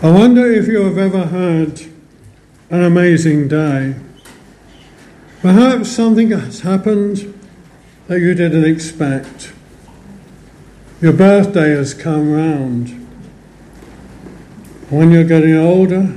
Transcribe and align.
I 0.00 0.12
wonder 0.12 0.48
if 0.52 0.68
you 0.68 0.84
have 0.84 0.96
ever 0.96 1.26
had 1.26 1.80
an 2.70 2.84
amazing 2.84 3.48
day. 3.48 3.96
Perhaps 5.42 5.90
something 5.90 6.30
has 6.30 6.60
happened 6.60 7.36
that 8.06 8.20
you 8.20 8.32
didn't 8.34 8.64
expect. 8.64 9.52
Your 11.00 11.12
birthday 11.12 11.70
has 11.70 11.94
come 11.94 12.30
round. 12.30 12.90
When 14.88 15.10
you're 15.10 15.24
getting 15.24 15.56
older, 15.56 16.16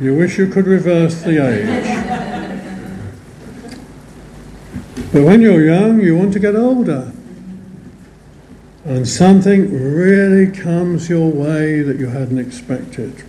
you 0.00 0.16
wish 0.16 0.38
you 0.38 0.48
could 0.48 0.66
reverse 0.66 1.20
the 1.20 1.46
age. 1.46 1.68
but 5.12 5.22
when 5.22 5.42
you're 5.42 5.66
young, 5.66 6.00
you 6.00 6.16
want 6.16 6.32
to 6.32 6.38
get 6.38 6.56
older. 6.56 7.12
And 8.88 9.06
something 9.06 9.70
really 9.70 10.50
comes 10.50 11.08
your 11.08 11.30
way 11.30 11.82
that 11.82 12.00
you 12.00 12.08
hadn't 12.08 12.38
expected. 12.38 13.22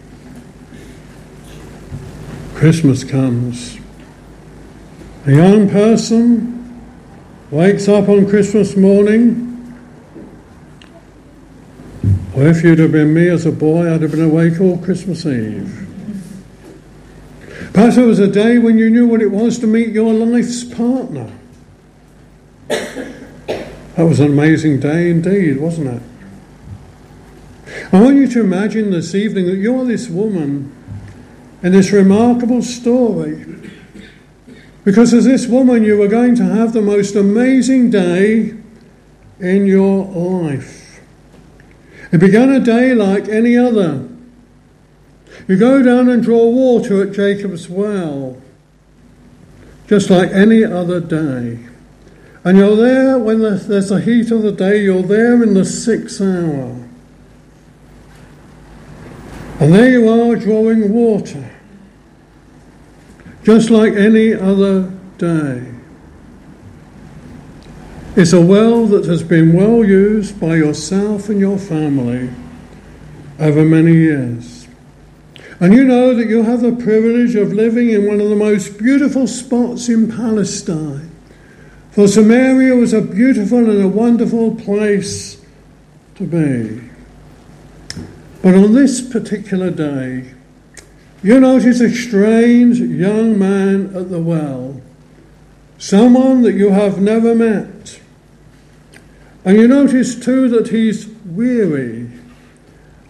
Christmas 2.56 3.04
comes. 3.04 3.78
A 5.28 5.32
young 5.32 5.70
person 5.70 6.82
wakes 7.52 7.88
up 7.88 8.10
on 8.10 8.28
Christmas 8.28 8.76
morning 8.76 9.50
or 12.40 12.48
if 12.48 12.64
you'd 12.64 12.80
have 12.80 12.94
been 12.94 13.14
me 13.14 13.28
as 13.28 13.46
a 13.46 13.52
boy, 13.52 13.94
I'd 13.94 14.02
have 14.02 14.12
been 14.12 14.24
awake 14.24 14.62
all 14.62 14.78
Christmas 14.78 15.26
Eve. 15.26 15.88
Perhaps 17.74 17.98
it 17.98 18.06
was 18.06 18.20
a 18.20 18.28
day 18.28 18.58
when 18.58 18.78
you 18.78 18.90
knew 18.90 19.08
what 19.08 19.22
it 19.22 19.30
was 19.30 19.60
to 19.60 19.68
meet 19.68 19.90
your 19.90 20.14
life's 20.14 20.64
partner. 20.64 21.30
That 24.00 24.06
was 24.06 24.22
an 24.22 24.28
amazing 24.28 24.80
day 24.80 25.10
indeed, 25.10 25.58
wasn't 25.58 25.88
it? 25.88 26.02
I 27.92 28.00
want 28.00 28.16
you 28.16 28.30
to 28.30 28.40
imagine 28.40 28.92
this 28.92 29.14
evening 29.14 29.48
that 29.48 29.58
you're 29.58 29.84
this 29.84 30.08
woman 30.08 30.74
in 31.62 31.74
this 31.74 31.92
remarkable 31.92 32.62
story. 32.62 33.44
Because 34.86 35.14
as 35.14 35.26
this 35.26 35.48
woman, 35.48 35.84
you 35.84 36.02
are 36.02 36.08
going 36.08 36.36
to 36.36 36.46
have 36.46 36.72
the 36.72 36.82
most 36.82 37.14
amazing 37.14 37.92
day 37.92 38.54
in 39.42 39.68
your 39.68 40.06
life. 40.06 41.02
It 42.14 42.20
began 42.20 42.54
a 42.54 42.62
day 42.62 42.96
like 42.96 43.28
any 43.28 43.58
other. 43.58 44.08
You 45.46 45.58
go 45.58 45.84
down 45.84 46.08
and 46.08 46.24
draw 46.24 46.48
water 46.48 47.04
at 47.04 47.12
Jacob's 47.12 47.68
well, 47.68 48.42
just 49.88 50.10
like 50.10 50.32
any 50.32 50.64
other 50.64 51.02
day. 51.02 51.69
And 52.44 52.58
you're 52.58 52.76
there 52.76 53.20
when 53.20 53.42
there's 53.42 53.90
the 53.90 54.00
heat 54.00 54.32
of 54.32 54.44
the 54.44 54.52
day, 54.52 54.82
you're 54.82 55.04
there 55.04 55.44
in 55.44 55.54
the 55.54 55.66
sixth 55.66 56.22
hour. 56.22 56.88
And 59.60 59.74
there 59.74 59.90
you 59.90 60.08
are 60.10 60.38
drawing 60.38 60.94
water, 60.94 61.52
just 63.44 63.70
like 63.70 63.94
any 63.94 64.34
other 64.34 64.90
day. 65.18 65.70
It's 68.16 68.32
a 68.32 68.42
well 68.42 68.86
that 68.88 69.06
has 69.06 69.22
been 69.22 69.54
well 69.54 69.84
used 69.84 70.40
by 70.40 70.56
yourself 70.56 71.28
and 71.28 71.40
your 71.42 71.58
family 71.58 72.30
over 73.38 73.66
many 73.66 73.94
years. 73.94 74.68
And 75.60 75.74
you 75.74 75.84
know 75.84 76.16
that 76.16 76.28
you 76.28 76.44
have 76.44 76.62
the 76.62 76.72
privilege 76.72 77.36
of 77.36 77.52
living 77.52 77.90
in 77.90 78.08
one 78.08 78.22
of 78.22 78.30
the 78.30 78.36
most 78.36 78.78
beautiful 78.78 79.28
spots 79.28 79.90
in 79.90 80.10
Palestine. 80.10 81.09
For 81.92 82.08
Samaria 82.08 82.76
was 82.76 82.94
a 82.94 83.02
beautiful 83.02 83.70
and 83.70 83.82
a 83.82 83.88
wonderful 83.88 84.56
place 84.56 85.44
to 86.16 86.24
be. 86.24 86.90
But 88.42 88.56
on 88.56 88.74
this 88.74 89.02
particular 89.02 89.72
day, 89.72 90.34
you 91.22 91.40
notice 91.40 91.82
a 91.82 91.94
strange 91.94 92.80
young 92.80 93.38
man 93.38 93.94
at 93.96 94.10
the 94.10 94.20
well, 94.20 94.82
someone 95.78 96.44
that 96.44 96.54
you 96.54 96.70
have 96.70 97.02
never 97.02 97.36
met. 97.36 98.00
And 99.44 99.58
you 99.58 99.68
notice 99.68 100.16
too 100.16 100.48
that 100.50 100.70
he's 100.70 101.08
weary 101.26 102.10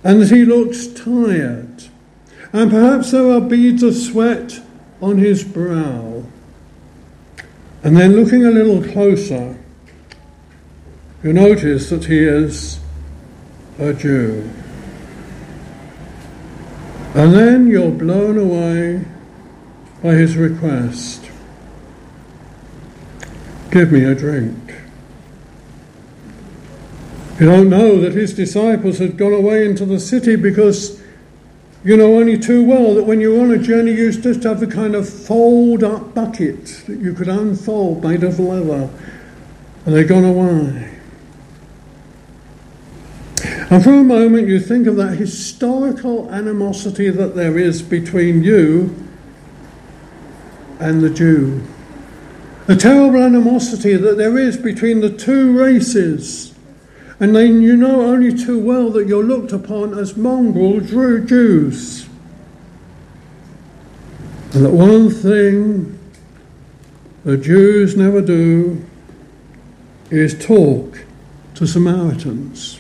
and 0.04 0.22
that 0.22 0.30
he 0.30 0.46
looks 0.46 0.88
tired. 0.88 1.84
And 2.54 2.72
perhaps 2.72 3.12
there 3.12 3.30
are 3.32 3.42
beads 3.42 3.84
of 3.84 3.96
sweat 3.96 4.62
on 5.02 5.18
his 5.18 5.44
brow. 5.44 6.19
And 7.84 7.96
then 7.96 8.16
looking 8.16 8.46
a 8.46 8.52
little 8.52 8.84
closer, 8.84 9.58
you 11.24 11.34
notice 11.34 11.90
that 11.90 12.06
he 12.06 12.20
is 12.20 12.80
a 13.78 13.94
Jew. 13.94 14.50
And 17.16 17.34
then 17.34 17.68
you're 17.68 17.92
blown 17.92 18.38
away 18.38 19.06
by 20.04 20.14
his 20.14 20.38
request 20.38 21.30
Give 23.72 23.92
me 23.92 24.04
a 24.04 24.16
drink. 24.16 24.74
You 27.40 27.46
don't 27.46 27.70
know 27.70 28.02
that 28.02 28.14
his 28.14 28.34
disciples 28.34 28.98
had 28.98 29.16
gone 29.16 29.34
away 29.34 29.66
into 29.66 29.86
the 29.86 30.00
city 30.00 30.36
because 30.36 30.99
you 31.84 31.96
know 31.96 32.16
only 32.16 32.38
too 32.38 32.64
well 32.64 32.94
that 32.96 33.04
when 33.04 33.22
you're 33.22 33.42
on 33.42 33.52
a 33.52 33.58
journey, 33.58 33.94
you 33.94 34.12
to 34.12 34.50
have 34.50 34.62
a 34.62 34.68
kind 34.68 34.96
of 34.96 35.08
fold 35.08 35.84
up 35.84 36.14
bucket 36.14 36.66
that 36.88 37.00
you 37.00 37.14
could 37.14 37.30
unfold 37.30 38.04
made 38.04 38.24
of 38.24 38.40
leather, 38.40 38.90
and 39.86 39.96
they'd 39.96 40.08
gone 40.08 40.26
away. 40.26 41.00
And 43.72 43.84
for 43.84 43.94
a 43.94 44.04
moment, 44.04 44.48
you 44.48 44.60
think 44.60 44.88
of 44.88 44.96
that 44.96 45.18
historical 45.18 46.30
animosity 46.32 47.10
that 47.10 47.36
there 47.36 47.58
is 47.58 47.82
between 47.84 48.44
you 48.44 48.96
and 50.80 51.02
the 51.02 51.10
Jew. 51.10 51.62
The 52.66 52.76
terrible 52.76 53.22
animosity 53.22 53.96
that 53.96 54.18
there 54.18 54.38
is 54.38 54.58
between 54.58 55.02
the 55.02 55.10
two 55.10 55.58
races. 55.58 56.49
And 57.20 57.36
then 57.36 57.62
you 57.62 57.76
know 57.76 58.02
only 58.02 58.34
too 58.34 58.60
well 58.60 58.90
that 58.92 59.08
you're 59.08 59.24
looked 59.24 59.52
upon 59.52 59.98
as 59.98 60.16
mongrel 60.16 60.80
Jews. 60.80 62.08
And 64.54 64.66
that 64.66 64.72
one 64.72 65.10
thing 65.10 66.00
the 67.26 67.36
Jews 67.36 67.98
never 67.98 68.22
do 68.22 68.86
is 70.10 70.44
talk 70.44 71.04
to 71.56 71.68
Samaritans. 71.68 72.80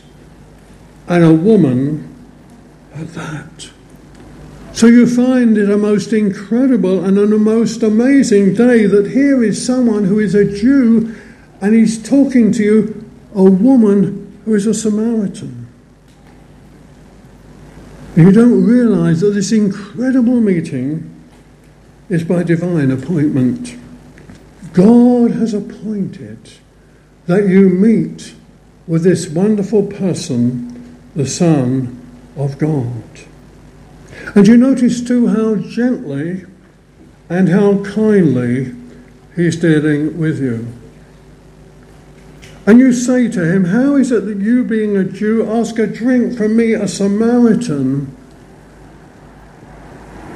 And 1.07 1.23
a 1.23 1.33
woman 1.33 2.15
at 2.93 3.09
that. 3.09 3.69
So 4.71 4.87
you 4.87 5.05
find 5.05 5.57
it 5.57 5.69
a 5.69 5.77
most 5.77 6.13
incredible 6.13 7.03
and 7.03 7.17
a 7.17 7.27
most 7.27 7.83
amazing 7.83 8.53
day 8.53 8.85
that 8.85 9.11
here 9.11 9.43
is 9.43 9.63
someone 9.63 10.05
who 10.05 10.19
is 10.19 10.33
a 10.33 10.45
Jew 10.45 11.13
and 11.59 11.75
he's 11.75 12.01
talking 12.01 12.53
to 12.53 12.63
you, 12.63 13.11
a 13.35 13.43
woman 13.43 14.28
who 14.49 14.55
is 14.55 14.65
a 14.65 14.73
Samaritan. 14.73 15.67
You 18.15 18.31
don't 18.31 18.65
realize 18.65 19.21
that 19.21 19.35
this 19.35 19.51
incredible 19.51 20.41
meeting 20.41 21.07
is 22.09 22.23
by 22.23 22.41
divine 22.41 22.89
appointment. 22.89 23.77
God 24.73 25.29
has 25.33 25.53
appointed 25.53 26.39
that 27.27 27.47
you 27.47 27.69
meet 27.69 28.33
with 28.87 29.03
this 29.03 29.29
wonderful 29.29 29.85
person, 29.85 30.99
the 31.15 31.27
Son 31.27 32.01
of 32.35 32.57
God. 32.57 33.03
And 34.33 34.47
you 34.47 34.57
notice 34.57 34.99
too 34.99 35.27
how 35.27 35.57
gently 35.57 36.45
and 37.29 37.49
how 37.49 37.83
kindly 37.83 38.73
he's 39.35 39.57
dealing 39.57 40.17
with 40.17 40.41
you. 40.41 40.78
And 42.65 42.79
you 42.79 42.93
say 42.93 43.27
to 43.29 43.43
him, 43.43 43.65
How 43.65 43.95
is 43.95 44.11
it 44.11 44.25
that 44.25 44.37
you, 44.37 44.63
being 44.63 44.97
a 44.97 45.03
Jew, 45.03 45.49
ask 45.49 45.79
a 45.79 45.87
drink 45.87 46.37
from 46.37 46.55
me, 46.55 46.73
a 46.73 46.87
Samaritan? 46.87 48.15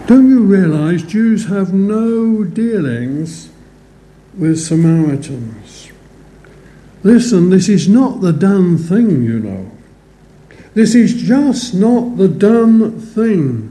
Don't 0.08 0.30
you 0.30 0.44
realize 0.44 1.04
Jews 1.04 1.48
have 1.48 1.74
no 1.74 2.44
dealings 2.44 3.50
with 4.38 4.60
Samaritans? 4.60 5.92
Listen, 7.04 7.50
this 7.50 7.70
is 7.70 7.88
not 7.88 8.22
the 8.22 8.34
done 8.34 8.78
thing, 8.78 9.24
you 9.24 9.40
know. 9.40 9.72
This 10.74 10.96
is 10.96 11.22
just 11.22 11.74
not 11.74 12.18
the 12.18 12.28
done 12.28 13.00
thing. 13.00 13.70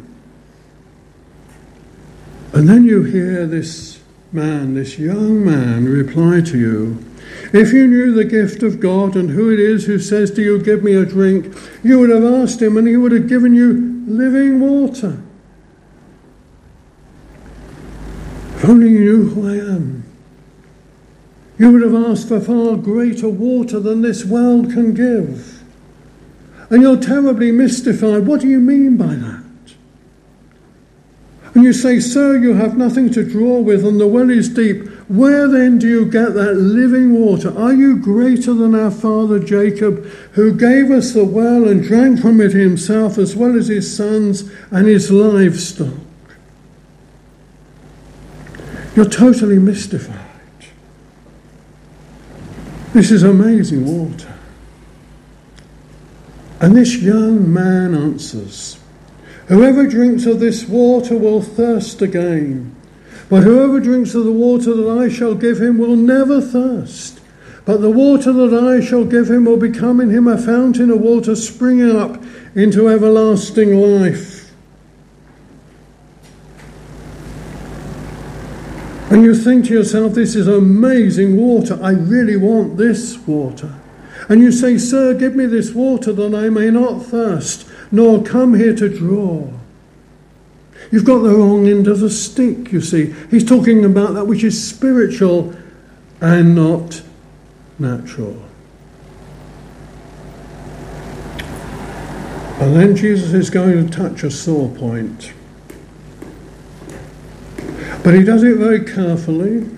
And 2.53 2.69
then 2.69 2.85
you 2.85 3.03
hear 3.03 3.47
this 3.47 4.01
man, 4.31 4.75
this 4.75 4.99
young 4.99 5.45
man, 5.45 5.87
reply 5.87 6.43
to 6.43 6.59
you 6.59 7.05
if 7.53 7.73
you 7.73 7.87
knew 7.87 8.13
the 8.13 8.25
gift 8.25 8.63
of 8.63 8.81
God 8.81 9.17
and 9.17 9.31
who 9.31 9.53
it 9.53 9.61
is 9.61 9.85
who 9.85 9.99
says 9.99 10.31
to 10.33 10.43
you, 10.43 10.63
Give 10.63 10.83
me 10.83 10.95
a 10.95 11.05
drink, 11.05 11.55
you 11.83 11.99
would 11.99 12.11
have 12.11 12.25
asked 12.25 12.63
him 12.63 12.77
and 12.77 12.87
he 12.87 12.97
would 12.97 13.13
have 13.13 13.29
given 13.29 13.55
you 13.55 14.05
living 14.07 14.61
water. 14.61 15.23
If 18.57 18.69
only 18.69 18.91
you 18.91 19.01
knew 19.01 19.29
who 19.31 19.49
I 19.49 19.75
am, 19.75 20.05
you 21.59 21.73
would 21.73 21.83
have 21.83 22.11
asked 22.11 22.29
for 22.29 22.41
far 22.41 22.77
greater 22.77 23.29
water 23.29 23.81
than 23.81 24.03
this 24.03 24.25
world 24.25 24.73
can 24.73 24.95
give. 24.95 25.63
And 26.71 26.81
you're 26.81 26.97
terribly 26.97 27.53
mystified. 27.53 28.27
What 28.27 28.41
do 28.41 28.49
you 28.49 28.59
mean 28.59 28.97
by 28.97 29.15
that? 29.15 29.45
And 31.55 31.65
you 31.65 31.73
say, 31.73 32.01
Sir, 32.01 32.39
you 32.39 32.55
have 32.55 32.79
nothing 32.79 33.11
to 33.11 33.29
draw 33.29 33.59
with, 33.59 33.85
and 33.85 34.01
the 34.01 34.07
well 34.07 34.31
is 34.31 34.49
deep. 34.49 34.89
Where 35.13 35.47
then 35.47 35.77
do 35.77 35.87
you 35.87 36.07
get 36.07 36.33
that 36.33 36.55
living 36.55 37.13
water? 37.13 37.55
Are 37.55 37.75
you 37.75 37.99
greater 37.99 38.55
than 38.55 38.75
our 38.75 38.91
father 38.91 39.39
Jacob, 39.39 40.07
who 40.33 40.55
gave 40.55 40.91
us 40.91 41.13
the 41.13 41.23
well 41.23 41.69
and 41.69 41.83
drank 41.83 42.21
from 42.21 42.41
it 42.41 42.53
himself, 42.53 43.19
as 43.19 43.37
well 43.37 43.55
as 43.55 43.69
his 43.69 43.95
sons 43.95 44.51
and 44.71 44.87
his 44.87 45.11
livestock? 45.11 45.93
You're 48.97 49.05
totally 49.05 49.59
mystified. 49.59 50.17
This 52.95 53.11
is 53.11 53.23
amazing 53.23 53.85
water. 53.85 54.33
And 56.59 56.75
this 56.75 56.97
young 56.97 57.53
man 57.53 57.95
answers, 57.95 58.79
Whoever 59.49 59.87
drinks 59.87 60.25
of 60.25 60.41
this 60.41 60.67
water 60.67 61.19
will 61.19 61.43
thirst 61.43 62.01
again. 62.01 62.75
But 63.33 63.45
whoever 63.45 63.81
drinks 63.81 64.15
of 64.15 64.27
the 64.27 64.31
water 64.31 64.75
that 64.75 64.91
I 64.91 65.09
shall 65.09 65.35
give 65.35 65.59
him 65.59 65.79
will 65.79 65.97
never 65.97 66.39
thirst. 66.39 67.19
But 67.65 67.81
the 67.81 67.91
water 67.91 68.31
that 68.31 68.53
I 68.53 68.85
shall 68.85 69.07
give 69.07 69.31
him 69.31 69.47
will 69.47 69.57
become 69.57 70.03
in 70.03 70.11
him 70.11 70.29
a 70.29 70.37
fountain 70.37 70.91
of 70.91 71.01
water 71.01 71.35
springing 71.35 71.97
up 71.97 72.23
into 72.55 72.91
everlasting 72.91 73.75
life. 73.75 74.53
And 79.11 79.25
you 79.25 79.35
think 79.35 79.65
to 79.69 79.73
yourself, 79.73 80.13
this 80.13 80.37
is 80.37 80.47
amazing 80.47 81.39
water. 81.39 81.79
I 81.83 81.93
really 81.93 82.37
want 82.37 82.77
this 82.77 83.17
water. 83.27 83.75
And 84.29 84.43
you 84.43 84.53
say, 84.53 84.77
Sir, 84.77 85.15
give 85.15 85.35
me 85.35 85.47
this 85.47 85.73
water 85.73 86.13
that 86.13 86.35
I 86.35 86.51
may 86.51 86.71
not 86.71 87.07
thirst 87.07 87.67
nor 87.91 88.23
come 88.23 88.53
here 88.53 88.77
to 88.77 88.91
draw. 88.91 89.49
You've 90.93 91.07
got 91.07 91.21
the 91.21 91.31
wrong 91.31 91.67
end 91.67 91.89
of 91.89 92.01
the 92.01 92.11
stick, 92.11 92.71
you 92.71 92.83
see. 92.83 93.15
He's 93.31 93.45
talking 93.45 93.85
about 93.85 94.13
that 94.13 94.27
which 94.27 94.45
is 94.45 94.63
spiritual 94.63 95.55
and 96.21 96.55
not 96.55 97.01
natural. 97.79 98.41
And 102.61 102.77
then 102.77 102.95
Jesus 102.95 103.33
is 103.33 103.49
going 103.49 103.89
to 103.89 103.93
touch 103.93 104.23
a 104.23 104.31
sore 104.31 104.69
point. 104.69 105.33
But 108.05 108.15
he 108.15 108.23
does 108.23 108.43
it 108.43 108.59
very 108.59 108.85
carefully 108.85 109.69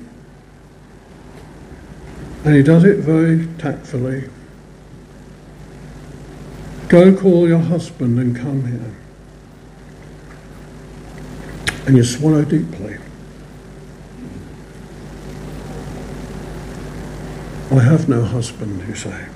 and 2.44 2.54
he 2.54 2.62
does 2.62 2.84
it 2.84 2.98
very 2.98 3.46
tactfully. 3.58 4.28
Go 6.88 7.16
call 7.16 7.48
your 7.48 7.60
husband 7.60 8.18
and 8.18 8.36
come 8.36 8.66
here. 8.66 9.03
And 11.86 11.96
you 11.96 12.04
swallow 12.04 12.44
deeply. 12.44 12.96
I 17.70 17.80
have 17.80 18.08
no 18.08 18.22
husband, 18.22 18.86
you 18.88 18.94
say. 18.94 19.26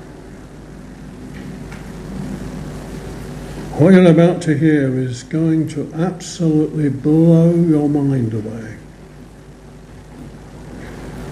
What 3.78 3.94
you're 3.94 4.10
about 4.10 4.42
to 4.42 4.56
hear 4.56 4.98
is 4.98 5.22
going 5.24 5.68
to 5.68 5.92
absolutely 5.94 6.88
blow 6.88 7.54
your 7.54 7.88
mind 7.88 8.32
away. 8.34 8.76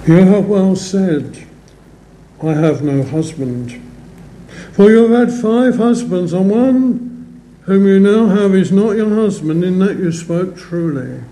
You 0.06 0.16
have 0.16 0.46
well 0.46 0.76
said, 0.76 1.46
I 2.42 2.52
have 2.52 2.82
no 2.82 3.02
husband. 3.02 3.82
For 4.72 4.90
you 4.90 5.08
have 5.08 5.28
had 5.30 5.40
five 5.40 5.76
husbands, 5.76 6.32
and 6.32 6.50
one 6.50 7.06
whom 7.66 7.86
you 7.86 8.00
now 8.00 8.26
have 8.26 8.54
is 8.54 8.72
not 8.72 8.96
your 8.96 9.10
husband, 9.10 9.62
in 9.62 9.78
that 9.80 9.96
you 9.96 10.12
spoke 10.12 10.56
truly. 10.56 11.22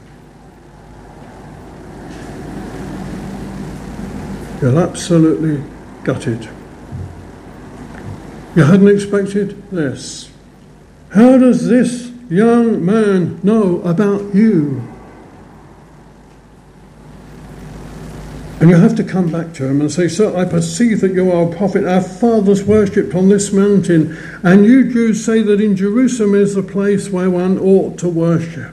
You're 4.60 4.78
absolutely 4.78 5.62
gutted. 6.04 6.48
You 8.56 8.64
hadn't 8.64 8.88
expected 8.88 9.70
this. 9.70 10.30
How 11.10 11.38
does 11.38 11.68
this 11.68 12.10
young 12.28 12.84
man 12.84 13.40
know 13.42 13.80
about 13.82 14.34
you? 14.34 14.93
And 18.64 18.70
you 18.70 18.78
have 18.78 18.96
to 18.96 19.04
come 19.04 19.30
back 19.30 19.52
to 19.56 19.66
him 19.66 19.82
and 19.82 19.92
say, 19.92 20.08
Sir, 20.08 20.34
I 20.34 20.46
perceive 20.46 21.02
that 21.02 21.12
you 21.12 21.30
are 21.30 21.52
a 21.52 21.54
prophet. 21.54 21.84
Our 21.84 22.00
fathers 22.00 22.64
worshipped 22.64 23.14
on 23.14 23.28
this 23.28 23.52
mountain, 23.52 24.16
and 24.42 24.64
you 24.64 24.90
Jews 24.90 25.22
say 25.22 25.42
that 25.42 25.60
in 25.60 25.76
Jerusalem 25.76 26.34
is 26.34 26.54
the 26.54 26.62
place 26.62 27.10
where 27.10 27.28
one 27.28 27.58
ought 27.58 27.98
to 27.98 28.08
worship. 28.08 28.72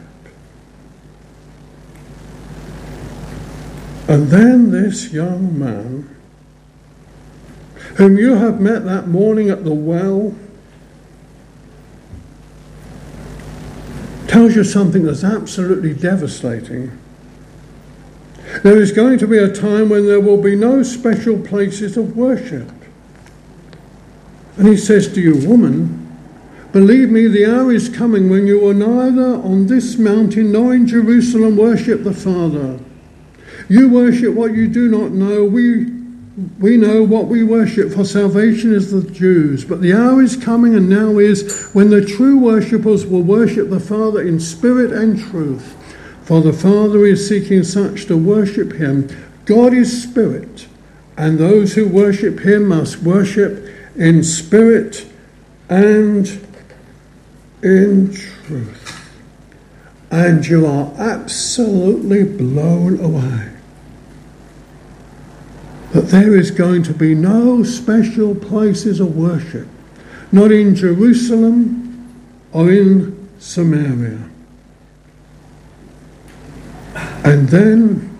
And 4.07 4.29
then 4.29 4.71
this 4.71 5.11
young 5.11 5.59
man, 5.59 6.15
whom 7.97 8.17
you 8.17 8.35
have 8.35 8.61
met 8.61 8.85
that 8.85 9.09
morning 9.09 9.49
at 9.49 9.65
the 9.65 9.73
well, 9.73 10.33
tells 14.29 14.55
you 14.55 14.63
something 14.63 15.03
that's 15.03 15.25
absolutely 15.25 15.94
devastating. 15.94 16.97
There 18.63 18.77
is 18.77 18.91
going 18.91 19.17
to 19.19 19.27
be 19.27 19.39
a 19.39 19.51
time 19.51 19.89
when 19.89 20.05
there 20.05 20.19
will 20.19 20.41
be 20.41 20.55
no 20.55 20.83
special 20.83 21.39
places 21.39 21.97
of 21.97 22.15
worship. 22.15 22.69
And 24.57 24.67
he 24.67 24.77
says 24.77 25.11
to 25.13 25.21
you, 25.21 25.47
Woman, 25.47 26.15
believe 26.71 27.09
me, 27.09 27.27
the 27.27 27.45
hour 27.45 27.71
is 27.71 27.89
coming 27.89 28.29
when 28.29 28.45
you 28.45 28.59
will 28.59 28.73
neither 28.73 29.35
on 29.41 29.65
this 29.65 29.97
mountain 29.97 30.51
nor 30.51 30.75
in 30.75 30.85
Jerusalem 30.85 31.57
worship 31.57 32.03
the 32.03 32.13
Father. 32.13 32.79
You 33.67 33.89
worship 33.89 34.35
what 34.35 34.53
you 34.53 34.67
do 34.67 34.87
not 34.89 35.11
know. 35.11 35.43
We, 35.43 35.85
we 36.59 36.77
know 36.77 37.03
what 37.03 37.27
we 37.27 37.43
worship, 37.43 37.93
for 37.93 38.05
salvation 38.05 38.73
is 38.73 38.91
the 38.91 39.09
Jews. 39.09 39.65
But 39.65 39.81
the 39.81 39.93
hour 39.93 40.21
is 40.21 40.35
coming 40.35 40.75
and 40.75 40.87
now 40.87 41.17
is 41.17 41.69
when 41.73 41.89
the 41.89 42.05
true 42.05 42.37
worshippers 42.37 43.07
will 43.07 43.23
worship 43.23 43.71
the 43.71 43.79
Father 43.79 44.21
in 44.21 44.39
spirit 44.39 44.91
and 44.91 45.19
truth. 45.19 45.77
For 46.23 46.41
the 46.41 46.53
Father 46.53 47.06
is 47.06 47.27
seeking 47.27 47.63
such 47.63 48.06
to 48.06 48.18
worship 48.18 48.73
him. 48.73 49.09
God 49.45 49.73
is 49.73 50.03
spirit, 50.03 50.68
and 51.18 51.38
those 51.38 51.73
who 51.73 51.88
worship 51.88 52.39
him 52.39 52.68
must 52.68 53.01
worship 53.01 53.68
in 53.95 54.23
spirit 54.23 55.06
and 55.69 56.27
in 57.63 58.13
truth. 58.13 59.09
And 60.11 60.45
you 60.45 60.66
are 60.66 60.92
absolutely 60.97 62.23
blown 62.23 62.99
away 62.99 63.51
that 65.92 66.07
there 66.07 66.35
is 66.35 66.51
going 66.51 66.83
to 66.83 66.94
be 66.94 67.13
no 67.13 67.63
special 67.63 68.33
places 68.33 68.99
of 68.99 69.16
worship, 69.16 69.68
not 70.31 70.51
in 70.51 70.75
Jerusalem 70.75 72.13
or 72.54 72.71
in 72.71 73.30
Samaria. 73.40 74.31
And 77.23 77.49
then 77.49 78.18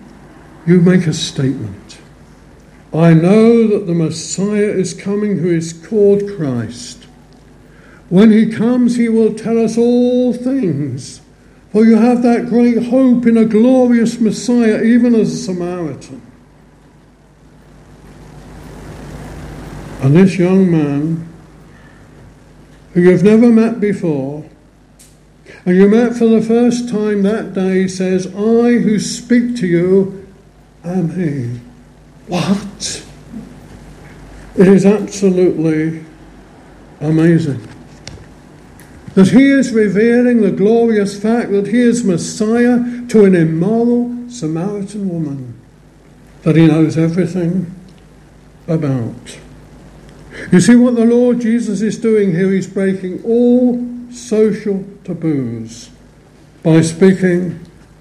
you 0.66 0.80
make 0.80 1.06
a 1.06 1.12
statement. 1.12 1.98
I 2.94 3.14
know 3.14 3.66
that 3.68 3.86
the 3.86 3.94
Messiah 3.94 4.70
is 4.70 4.94
coming 4.94 5.38
who 5.38 5.50
is 5.50 5.72
called 5.72 6.22
Christ. 6.36 7.06
When 8.10 8.30
he 8.30 8.52
comes, 8.52 8.96
he 8.96 9.08
will 9.08 9.34
tell 9.34 9.58
us 9.58 9.78
all 9.78 10.34
things. 10.34 11.22
For 11.72 11.86
you 11.86 11.96
have 11.96 12.22
that 12.22 12.48
great 12.48 12.84
hope 12.84 13.26
in 13.26 13.38
a 13.38 13.46
glorious 13.46 14.20
Messiah, 14.20 14.82
even 14.82 15.14
as 15.14 15.32
a 15.32 15.38
Samaritan. 15.38 16.20
And 20.02 20.14
this 20.14 20.36
young 20.36 20.70
man, 20.70 21.26
who 22.92 23.00
you've 23.00 23.22
never 23.22 23.48
met 23.48 23.80
before, 23.80 24.44
and 25.64 25.76
you 25.76 25.88
met 25.88 26.16
for 26.16 26.26
the 26.26 26.42
first 26.42 26.88
time 26.88 27.22
that 27.22 27.54
day 27.54 27.86
says, 27.86 28.26
I 28.26 28.78
who 28.78 28.98
speak 28.98 29.56
to 29.56 29.66
you 29.66 30.26
am 30.84 31.10
he. 31.10 31.60
What? 32.26 33.04
It 34.56 34.68
is 34.68 34.84
absolutely 34.84 36.04
amazing. 37.00 37.66
That 39.14 39.28
he 39.28 39.50
is 39.50 39.72
revealing 39.72 40.40
the 40.40 40.50
glorious 40.50 41.20
fact 41.20 41.50
that 41.52 41.68
he 41.68 41.80
is 41.80 42.02
Messiah 42.02 43.06
to 43.08 43.24
an 43.24 43.34
immoral 43.34 44.28
Samaritan 44.28 45.08
woman 45.08 45.60
that 46.42 46.56
he 46.56 46.66
knows 46.66 46.98
everything 46.98 47.72
about. 48.66 49.38
You 50.50 50.60
see 50.60 50.74
what 50.74 50.96
the 50.96 51.04
Lord 51.04 51.40
Jesus 51.40 51.82
is 51.82 51.98
doing 51.98 52.32
here? 52.32 52.50
He's 52.50 52.66
breaking 52.66 53.22
all 53.22 53.76
social 54.14 54.84
taboos 55.04 55.90
by 56.62 56.80
speaking 56.80 57.58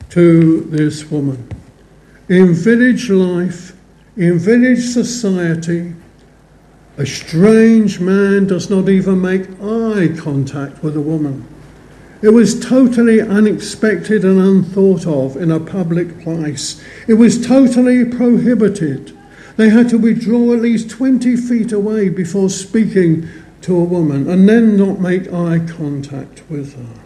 to 0.10 0.62
this 0.62 1.10
woman. 1.10 1.48
In 2.30 2.54
village 2.54 3.10
life, 3.10 3.76
in 4.18 4.38
village 4.38 4.86
society, 4.86 5.94
a 6.98 7.06
strange 7.06 8.00
man 8.00 8.46
does 8.46 8.70
not 8.70 8.90
even 8.90 9.22
make 9.22 9.50
eye 9.62 10.10
contact 10.20 10.84
with 10.84 10.96
a 10.96 11.02
woman. 11.02 11.48
It 12.22 12.30
was 12.30 12.60
totally 12.60 13.20
unexpected 13.20 14.24
and 14.24 14.40
unthought 14.40 15.08
of 15.08 15.38
in 15.38 15.50
a 15.50 15.60
public 15.60 16.22
place. 16.22 16.84
It 17.08 17.16
was 17.16 17.46
totally 17.46 18.06
prohibited. 18.06 19.18
They 19.58 19.70
had 19.70 19.90
to 19.90 19.98
withdraw 19.98 20.54
at 20.54 20.62
least 20.62 20.90
20 20.90 21.36
feet 21.38 21.72
away 21.72 22.10
before 22.10 22.50
speaking 22.50 23.28
to 23.62 23.78
a 23.78 23.84
woman 23.84 24.30
and 24.30 24.48
then 24.48 24.78
not 24.78 25.00
make 25.00 25.32
eye 25.32 25.60
contact 25.60 26.44
with 26.50 26.76
her. 26.76 27.02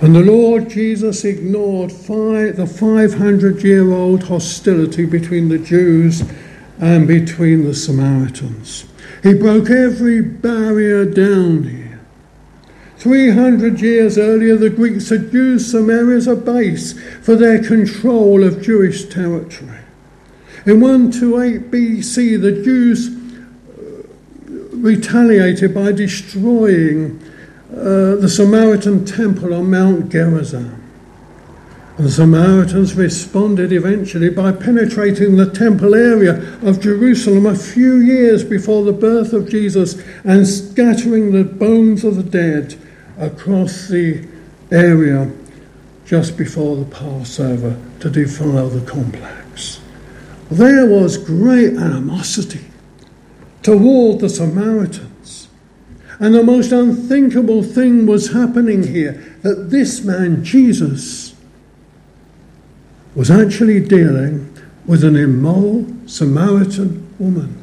And 0.00 0.14
the 0.14 0.20
Lord 0.20 0.70
Jesus 0.70 1.24
ignored 1.24 1.92
five, 1.92 2.56
the 2.56 2.66
500 2.66 3.62
year 3.62 3.92
old 3.92 4.24
hostility 4.24 5.04
between 5.04 5.48
the 5.48 5.58
Jews 5.58 6.22
and 6.78 7.06
between 7.06 7.64
the 7.64 7.74
Samaritans. 7.74 8.86
He 9.22 9.34
broke 9.34 9.68
every 9.68 10.22
barrier 10.22 11.04
down 11.04 11.64
here. 11.64 12.00
300 12.96 13.80
years 13.80 14.16
earlier, 14.16 14.56
the 14.56 14.70
Greeks 14.70 15.10
had 15.10 15.32
used 15.32 15.70
Samaria 15.70 16.16
as 16.16 16.26
a 16.26 16.36
base 16.36 16.98
for 17.20 17.34
their 17.34 17.62
control 17.62 18.42
of 18.42 18.62
Jewish 18.62 19.06
territory. 19.06 19.80
In 20.66 20.80
128 20.80 21.70
BC, 21.70 22.40
the 22.40 22.62
Jews 22.62 23.19
retaliated 24.80 25.74
by 25.74 25.92
destroying 25.92 27.20
uh, 27.70 28.16
the 28.16 28.28
Samaritan 28.28 29.04
temple 29.04 29.54
on 29.54 29.70
Mount 29.70 30.10
Gerizim. 30.10 30.76
The 31.98 32.10
Samaritans 32.10 32.94
responded 32.94 33.72
eventually 33.72 34.30
by 34.30 34.52
penetrating 34.52 35.36
the 35.36 35.50
temple 35.50 35.94
area 35.94 36.58
of 36.62 36.80
Jerusalem 36.80 37.44
a 37.44 37.54
few 37.54 37.98
years 37.98 38.42
before 38.42 38.84
the 38.84 38.92
birth 38.92 39.34
of 39.34 39.50
Jesus 39.50 40.02
and 40.24 40.48
scattering 40.48 41.32
the 41.32 41.44
bones 41.44 42.02
of 42.02 42.16
the 42.16 42.22
dead 42.22 42.76
across 43.18 43.88
the 43.88 44.26
area 44.72 45.30
just 46.06 46.38
before 46.38 46.76
the 46.76 46.86
Passover 46.86 47.78
to 48.00 48.08
defile 48.08 48.70
the 48.70 48.84
complex. 48.90 49.80
There 50.50 50.86
was 50.86 51.18
great 51.18 51.74
animosity 51.74 52.64
toward 53.62 54.20
the 54.20 54.28
Samaritans. 54.28 55.48
And 56.18 56.34
the 56.34 56.42
most 56.42 56.70
unthinkable 56.70 57.62
thing 57.62 58.06
was 58.06 58.32
happening 58.32 58.82
here 58.82 59.12
that 59.42 59.70
this 59.70 60.04
man, 60.04 60.44
Jesus, 60.44 61.34
was 63.14 63.30
actually 63.30 63.80
dealing 63.80 64.46
with 64.86 65.02
an 65.02 65.16
immoral 65.16 65.86
Samaritan 66.06 67.14
woman. 67.18 67.56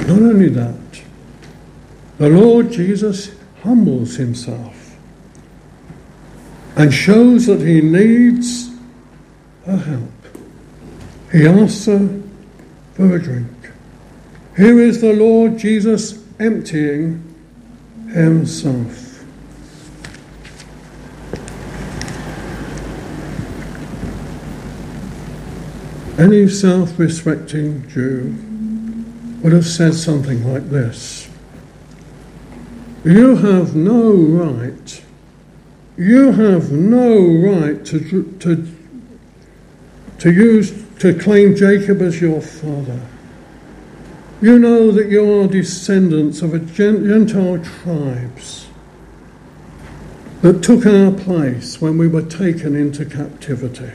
Not 0.00 0.10
only 0.10 0.48
that, 0.50 1.02
the 2.18 2.28
Lord 2.28 2.70
Jesus 2.70 3.32
humbles 3.62 4.16
himself 4.16 4.96
and 6.76 6.92
shows 6.92 7.46
that 7.46 7.60
he 7.60 7.80
needs 7.80 8.70
her 9.64 9.76
help. 9.76 10.10
He 11.30 11.46
asks 11.46 11.86
her 11.86 12.21
for 12.94 13.16
a 13.16 13.22
drink. 13.22 13.48
Here 14.56 14.78
is 14.78 15.00
the 15.00 15.12
Lord 15.12 15.58
Jesus 15.58 16.22
emptying 16.38 17.22
himself. 18.12 19.12
Any 26.18 26.46
self 26.46 26.98
respecting 26.98 27.88
Jew 27.88 28.36
would 29.42 29.52
have 29.52 29.66
said 29.66 29.94
something 29.94 30.46
like 30.52 30.68
this 30.68 31.28
You 33.02 33.36
have 33.36 33.74
no 33.74 34.12
right, 34.12 35.02
you 35.96 36.32
have 36.32 36.70
no 36.70 37.18
right 37.18 37.84
to, 37.86 38.32
to, 38.40 38.68
to 40.18 40.32
use, 40.32 40.84
to 41.02 41.12
claim 41.12 41.56
Jacob 41.56 42.00
as 42.00 42.20
your 42.20 42.40
father. 42.40 43.00
You 44.40 44.56
know 44.56 44.92
that 44.92 45.08
you 45.08 45.40
are 45.40 45.48
descendants 45.48 46.42
of 46.42 46.54
a 46.54 46.60
Gentile 46.60 47.58
tribes 47.58 48.68
that 50.42 50.62
took 50.62 50.86
our 50.86 51.10
place 51.10 51.80
when 51.80 51.98
we 51.98 52.06
were 52.06 52.22
taken 52.22 52.76
into 52.76 53.04
captivity. 53.04 53.90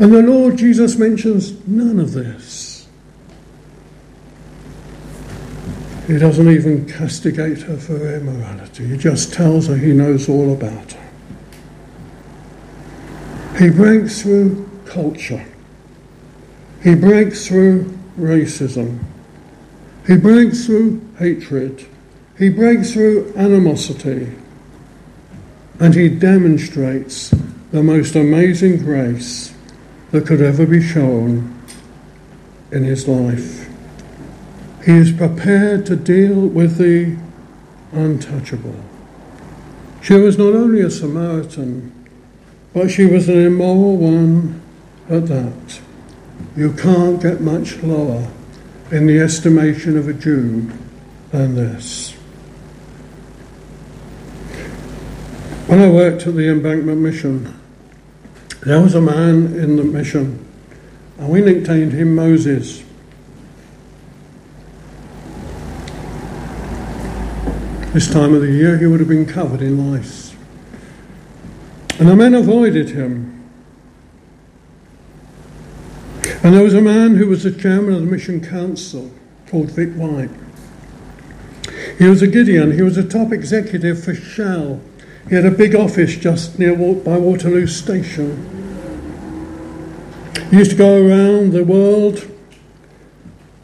And 0.00 0.12
the 0.12 0.24
Lord 0.24 0.58
Jesus 0.58 0.96
mentions 0.96 1.64
none 1.68 2.00
of 2.00 2.10
this. 2.10 2.88
He 6.08 6.18
doesn't 6.18 6.50
even 6.50 6.88
castigate 6.88 7.60
her 7.60 7.76
for 7.76 7.98
her 7.98 8.16
immorality. 8.16 8.88
He 8.88 8.96
just 8.96 9.32
tells 9.32 9.68
her 9.68 9.76
he 9.76 9.92
knows 9.92 10.28
all 10.28 10.52
about 10.52 10.90
her. 10.90 11.10
He 13.60 13.70
breaks 13.70 14.22
through 14.22 14.68
culture. 14.86 15.46
He 16.82 16.96
breaks 16.96 17.46
through 17.46 17.96
racism. 18.18 18.98
He 20.06 20.16
breaks 20.16 20.66
through 20.66 21.00
hatred. 21.18 21.86
He 22.36 22.48
breaks 22.48 22.92
through 22.92 23.32
animosity. 23.36 24.34
And 25.78 25.94
he 25.94 26.08
demonstrates 26.08 27.32
the 27.70 27.82
most 27.82 28.16
amazing 28.16 28.78
grace 28.78 29.54
that 30.10 30.26
could 30.26 30.42
ever 30.42 30.66
be 30.66 30.82
shown 30.82 31.56
in 32.72 32.82
his 32.82 33.06
life. 33.06 33.68
He 34.84 34.92
is 34.92 35.12
prepared 35.12 35.86
to 35.86 35.94
deal 35.94 36.48
with 36.48 36.78
the 36.78 37.16
untouchable. 37.92 38.74
She 40.02 40.14
was 40.14 40.36
not 40.36 40.54
only 40.54 40.80
a 40.80 40.90
Samaritan, 40.90 41.92
but 42.74 42.90
she 42.90 43.06
was 43.06 43.28
an 43.28 43.38
immoral 43.38 43.96
one 43.96 44.60
at 45.08 45.28
that. 45.28 45.80
You 46.54 46.72
can't 46.74 47.20
get 47.20 47.40
much 47.40 47.82
lower 47.82 48.28
in 48.90 49.06
the 49.06 49.18
estimation 49.18 49.96
of 49.96 50.06
a 50.06 50.12
Jew 50.12 50.70
than 51.30 51.54
this. 51.54 52.12
When 55.66 55.80
I 55.80 55.88
worked 55.88 56.26
at 56.26 56.34
the 56.34 56.50
Embankment 56.50 57.00
Mission, 57.00 57.58
there 58.60 58.80
was 58.80 58.94
a 58.94 59.00
man 59.00 59.54
in 59.58 59.76
the 59.76 59.84
mission, 59.84 60.46
and 61.18 61.30
we 61.30 61.40
nicknamed 61.40 61.92
him 61.92 62.14
Moses. 62.14 62.82
This 67.94 68.12
time 68.12 68.34
of 68.34 68.42
the 68.42 68.50
year, 68.50 68.76
he 68.76 68.86
would 68.86 69.00
have 69.00 69.08
been 69.08 69.26
covered 69.26 69.62
in 69.62 69.92
lice. 69.92 70.34
And 71.98 72.08
the 72.08 72.16
men 72.16 72.34
avoided 72.34 72.90
him. 72.90 73.41
And 76.44 76.54
there 76.54 76.64
was 76.64 76.74
a 76.74 76.82
man 76.82 77.16
who 77.16 77.28
was 77.28 77.44
the 77.44 77.52
chairman 77.52 77.94
of 77.94 78.00
the 78.00 78.06
mission 78.06 78.40
council 78.40 79.10
called 79.48 79.70
Vic 79.70 79.92
White. 79.94 80.30
He 81.98 82.06
was 82.06 82.22
a 82.22 82.26
Gideon, 82.26 82.72
he 82.72 82.82
was 82.82 82.96
a 82.96 83.06
top 83.06 83.32
executive 83.32 84.02
for 84.02 84.14
Shell 84.14 84.80
he 85.28 85.36
had 85.36 85.46
a 85.46 85.50
big 85.50 85.74
office 85.74 86.16
just 86.16 86.58
near 86.58 86.74
by 86.74 87.16
Waterloo 87.16 87.66
Station. 87.66 88.48
He 90.50 90.58
used 90.58 90.72
to 90.72 90.76
go 90.76 91.06
around 91.06 91.52
the 91.52 91.64
world 91.64 92.28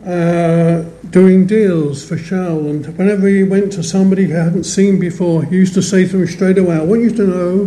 uh, 0.07 0.85
doing 1.11 1.47
deals 1.47 2.07
for 2.07 2.17
Shell, 2.17 2.67
and 2.67 2.87
whenever 2.97 3.29
he 3.29 3.43
went 3.43 3.73
to 3.73 3.83
somebody 3.83 4.27
he 4.27 4.33
hadn't 4.33 4.65
seen 4.65 4.99
before, 4.99 5.45
he 5.45 5.57
used 5.57 5.75
to 5.75 5.83
say 5.83 6.07
to 6.07 6.19
them 6.19 6.27
straight 6.27 6.59
away, 6.59 6.77
I 6.77 6.85
want 6.85 7.03
you 7.03 7.11
to 7.11 7.27
know 7.27 7.65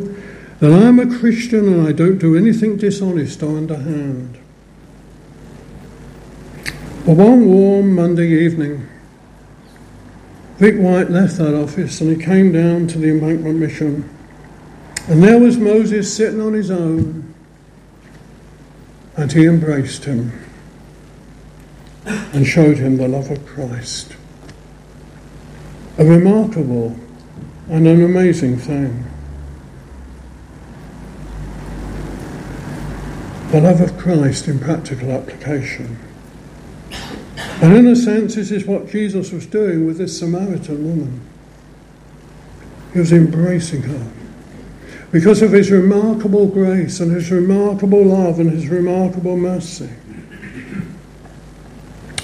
that 0.59 0.71
I'm 0.71 0.99
a 0.99 1.19
Christian 1.19 1.67
and 1.67 1.87
I 1.87 1.91
don't 1.91 2.17
do 2.17 2.37
anything 2.37 2.77
dishonest 2.77 3.43
or 3.43 3.57
underhand. 3.57 4.40
Well, 7.05 7.15
one 7.15 7.47
warm 7.47 7.95
Monday 7.95 8.27
evening, 8.45 8.87
Vic 10.57 10.75
White 10.75 11.09
left 11.09 11.37
that 11.37 11.59
office 11.59 11.99
and 11.99 12.15
he 12.15 12.23
came 12.23 12.51
down 12.51 12.85
to 12.89 12.99
the 12.99 13.09
embankment 13.09 13.57
mission. 13.57 14.07
And 15.07 15.23
there 15.23 15.39
was 15.39 15.57
Moses 15.57 16.15
sitting 16.15 16.39
on 16.39 16.53
his 16.53 16.69
own. 16.69 17.33
And 19.17 19.31
he 19.31 19.47
embraced 19.47 20.05
him 20.05 20.31
and 22.05 22.45
showed 22.45 22.77
him 22.77 22.97
the 22.97 23.07
love 23.07 23.31
of 23.31 23.47
Christ. 23.47 24.15
A 25.97 26.05
remarkable 26.05 26.95
and 27.67 27.87
an 27.87 28.03
amazing 28.03 28.57
thing. 28.57 29.05
The 33.49 33.59
love 33.59 33.81
of 33.81 33.97
Christ 33.97 34.47
in 34.47 34.59
practical 34.59 35.11
application. 35.11 35.97
And 37.61 37.77
in 37.77 37.87
a 37.87 37.95
sense, 37.95 38.35
this 38.35 38.49
is 38.49 38.65
what 38.65 38.89
Jesus 38.89 39.31
was 39.31 39.45
doing 39.45 39.85
with 39.85 39.99
this 39.99 40.17
Samaritan 40.17 40.83
woman. 40.83 41.21
He 42.91 42.99
was 42.99 43.13
embracing 43.13 43.83
her. 43.83 44.11
Because 45.11 45.41
of 45.43 45.51
his 45.51 45.69
remarkable 45.69 46.47
grace 46.47 46.99
and 46.99 47.11
his 47.11 47.29
remarkable 47.29 48.03
love 48.03 48.39
and 48.39 48.49
his 48.49 48.67
remarkable 48.67 49.37
mercy. 49.37 49.89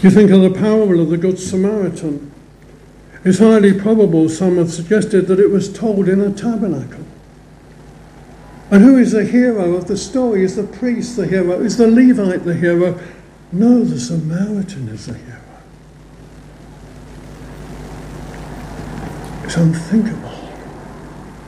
You 0.01 0.09
think 0.09 0.31
of 0.31 0.41
the 0.41 0.51
parable 0.51 1.01
of 1.01 1.09
the 1.09 1.17
Good 1.17 1.37
Samaritan. 1.37 2.31
It's 3.23 3.39
highly 3.39 3.73
probable, 3.73 4.29
some 4.29 4.57
have 4.57 4.71
suggested, 4.71 5.27
that 5.27 5.39
it 5.39 5.51
was 5.51 5.71
told 5.71 6.07
in 6.07 6.21
a 6.21 6.31
tabernacle. 6.31 7.05
And 8.71 8.83
who 8.83 8.97
is 8.97 9.11
the 9.11 9.23
hero 9.23 9.75
of 9.75 9.87
the 9.87 9.97
story? 9.97 10.43
Is 10.43 10.55
the 10.55 10.63
priest 10.63 11.15
the 11.15 11.27
hero? 11.27 11.59
Is 11.61 11.77
the 11.77 11.87
Levite 11.87 12.43
the 12.43 12.53
hero? 12.53 12.99
No, 13.51 13.83
the 13.83 13.99
Samaritan 13.99 14.89
is 14.89 15.05
the 15.05 15.13
hero. 15.13 15.37
It's 19.43 19.55
unthinkable. 19.55 20.49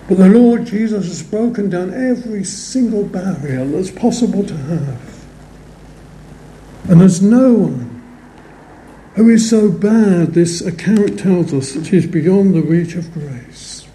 But 0.08 0.18
the 0.18 0.30
Lord 0.30 0.66
Jesus 0.66 1.08
has 1.08 1.22
broken 1.22 1.70
down 1.70 1.94
every 1.94 2.44
single 2.44 3.04
barrier 3.04 3.66
that's 3.66 3.92
possible 3.92 4.44
to 4.44 4.56
have. 4.56 5.26
And 6.90 7.02
there's 7.02 7.22
no 7.22 7.54
one 7.54 8.02
who 9.16 9.30
is 9.30 9.50
so 9.50 9.70
bad, 9.70 10.34
this 10.34 10.62
account 10.62 11.20
tells 11.20 11.54
us, 11.54 11.74
that 11.74 11.88
he's 11.88 12.08
beyond 12.08 12.56
the 12.56 12.62
reach 12.62 12.96
of 12.96 13.14
grace. 13.14 13.86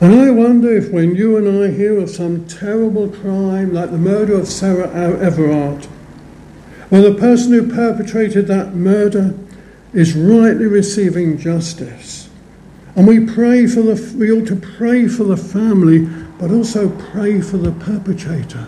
And 0.00 0.14
I 0.14 0.30
wonder 0.30 0.76
if 0.76 0.90
when 0.90 1.14
you 1.14 1.36
and 1.36 1.64
I 1.64 1.70
hear 1.70 1.98
of 1.98 2.10
some 2.10 2.46
terrible 2.46 3.08
crime 3.08 3.72
like 3.72 3.92
the 3.92 3.98
murder 3.98 4.34
of 4.34 4.48
Sarah 4.48 4.92
Everard, 4.92 5.86
when 6.88 7.02
the 7.02 7.14
person 7.14 7.52
who 7.52 7.72
perpetrated 7.72 8.46
that 8.46 8.74
murder 8.74 9.34
is 9.92 10.14
rightly 10.14 10.66
receiving 10.66 11.38
justice, 11.38 12.28
and 12.94 13.06
we 13.06 13.26
pray 13.26 13.66
for 13.66 13.82
the, 13.82 14.16
we 14.16 14.30
ought 14.30 14.46
to 14.46 14.56
pray 14.56 15.08
for 15.08 15.24
the 15.24 15.36
family, 15.36 16.00
but 16.38 16.50
also 16.50 16.88
pray 17.10 17.40
for 17.40 17.56
the 17.56 17.72
perpetrator. 17.72 18.66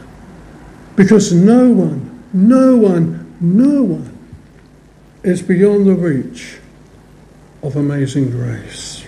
Because 0.96 1.32
no 1.32 1.70
one, 1.70 2.22
no 2.32 2.76
one, 2.76 3.36
no 3.40 3.82
one 3.82 4.18
is 5.22 5.42
beyond 5.42 5.86
the 5.86 5.94
reach 5.94 6.58
of 7.62 7.76
amazing 7.76 8.30
grace. 8.30 9.04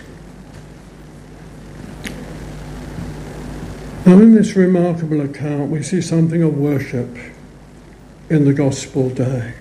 Now, 4.05 4.13
in 4.13 4.33
this 4.33 4.55
remarkable 4.55 5.21
account, 5.21 5.69
we 5.69 5.83
see 5.83 6.01
something 6.01 6.41
of 6.41 6.57
worship 6.57 7.07
in 8.31 8.45
the 8.45 8.53
gospel 8.53 9.09
day. 9.09 9.53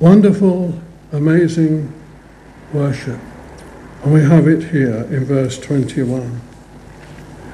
Wonderful, 0.00 0.80
amazing 1.12 1.92
worship. 2.72 3.20
And 4.02 4.14
we 4.14 4.22
have 4.22 4.48
it 4.48 4.70
here 4.70 5.02
in 5.10 5.26
verse 5.26 5.58
21. 5.58 6.40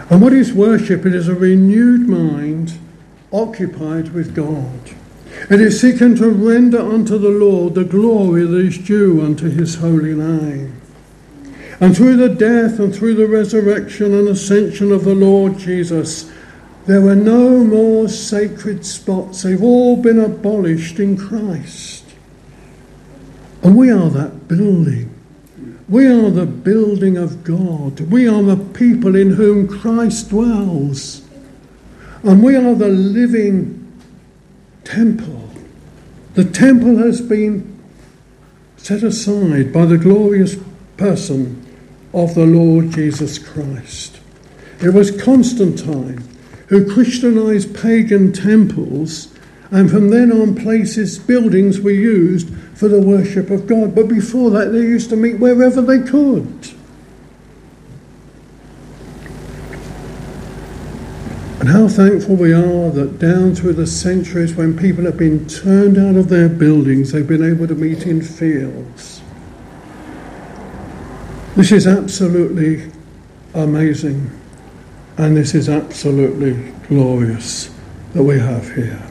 And 0.09 0.23
what 0.23 0.33
is 0.33 0.53
worship? 0.53 1.05
It 1.05 1.17
is 1.17 1.27
a 1.27 1.35
renewed 1.35 2.09
mind 2.09 2.79
occupied 3.33 4.11
with 4.11 4.37
God. 4.37 4.95
It 5.51 5.61
is 5.61 5.81
seeking 5.81 6.15
to 6.17 6.31
render 6.31 6.81
unto 6.81 7.19
the 7.19 7.31
Lord 7.31 7.75
the 7.75 7.85
glory 7.85 8.47
that 8.47 8.57
is 8.57 8.79
due 8.79 9.21
unto 9.21 9.51
his 9.51 9.75
holy 9.75 10.15
name. 10.15 10.81
And 11.81 11.97
through 11.97 12.17
the 12.19 12.29
death 12.29 12.79
and 12.79 12.95
through 12.95 13.17
the 13.17 13.27
resurrection 13.27 14.15
and 14.15 14.29
ascension 14.29 14.93
of 14.93 15.05
the 15.05 15.15
Lord 15.17 15.59
Jesus, 15.59 16.31
there 16.89 17.07
are 17.07 17.15
no 17.15 17.63
more 17.63 18.09
sacred 18.09 18.83
spots. 18.83 19.43
They've 19.43 19.63
all 19.63 19.95
been 19.95 20.19
abolished 20.19 20.99
in 20.99 21.19
Christ. 21.19 22.03
And 23.63 23.77
we 23.77 23.91
are 23.91 24.09
that 24.09 24.49
building. 24.49 25.15
We 25.87 26.07
are 26.07 26.31
the 26.31 26.47
building 26.47 27.19
of 27.19 27.45
God. 27.45 28.01
We 28.01 28.27
are 28.27 28.43
the 28.43 28.57
people 28.57 29.17
in 29.17 29.33
whom 29.33 29.69
Christ 29.69 30.31
dwells. 30.31 31.21
And 32.23 32.43
we 32.43 32.57
are 32.57 32.75
the 32.75 32.89
living 32.89 33.93
temple. 34.85 35.51
The 36.37 36.45
temple 36.45 36.97
has 36.97 37.21
been 37.21 37.83
set 38.79 39.03
aside 39.03 39.75
by 39.75 39.85
the 39.85 39.99
glorious 39.99 40.57
person 40.97 41.67
of 42.15 42.35
the 42.35 42.47
Lord 42.47 42.93
Jesus 42.93 43.39
Christ. 43.39 44.21
It 44.81 44.95
was 44.95 45.11
Constantine 45.23 46.27
who 46.69 46.91
Christianized 46.93 47.75
pagan 47.75 48.33
temples, 48.33 49.29
and 49.71 49.91
from 49.91 50.09
then 50.09 50.33
on, 50.33 50.55
places, 50.55 51.19
buildings 51.19 51.81
were 51.81 51.91
used 51.91 52.49
for 52.75 52.89
the 52.89 53.01
worship 53.01 53.51
of 53.51 53.67
God. 53.67 53.95
But 53.95 54.09
before 54.09 54.51
that, 54.51 54.73
they 54.73 54.81
used 54.81 55.11
to 55.11 55.17
meet 55.17 55.39
wherever 55.39 55.83
they 55.83 56.01
could. 56.01 56.71
And 61.61 61.69
how 61.69 61.89
thankful 61.89 62.37
we 62.37 62.53
are 62.53 62.91
that 62.91 63.19
down 63.19 63.55
through 63.55 63.75
the 63.75 63.87
centuries, 63.87 64.55
when 64.55 64.79
people 64.79 65.05
have 65.05 65.17
been 65.17 65.47
turned 65.49 65.99
out 65.99 66.15
of 66.15 66.29
their 66.29 66.49
buildings, 66.49 67.13
they've 67.13 67.27
been 67.27 67.45
able 67.45 67.67
to 67.67 67.75
meet 67.75 68.07
in 68.07 68.23
fields. 68.23 69.21
This 71.57 71.73
is 71.73 71.87
absolutely 71.89 72.93
amazing, 73.55 74.31
and 75.19 75.37
this 75.37 75.55
is 75.55 75.69
absolutely 75.69 76.55
glorious 76.87 77.75
that 78.15 78.23
we 78.23 78.39
have 78.39 78.73
here. 78.75 79.03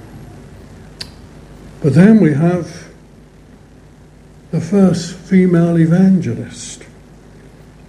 But 1.81 1.93
then 1.93 2.19
we 2.19 2.33
have 2.33 2.87
the 4.51 4.61
first 4.61 5.15
female 5.15 5.77
evangelist. 5.77 6.83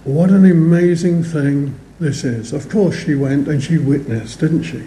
What 0.03 0.29
an 0.29 0.45
amazing 0.45 1.23
thing 1.23 1.79
this 1.99 2.23
is. 2.23 2.51
Of 2.51 2.69
course, 2.69 2.95
she 2.95 3.15
went 3.15 3.47
and 3.47 3.63
she 3.63 3.77
witnessed, 3.77 4.41
didn't 4.41 4.63
she? 4.63 4.85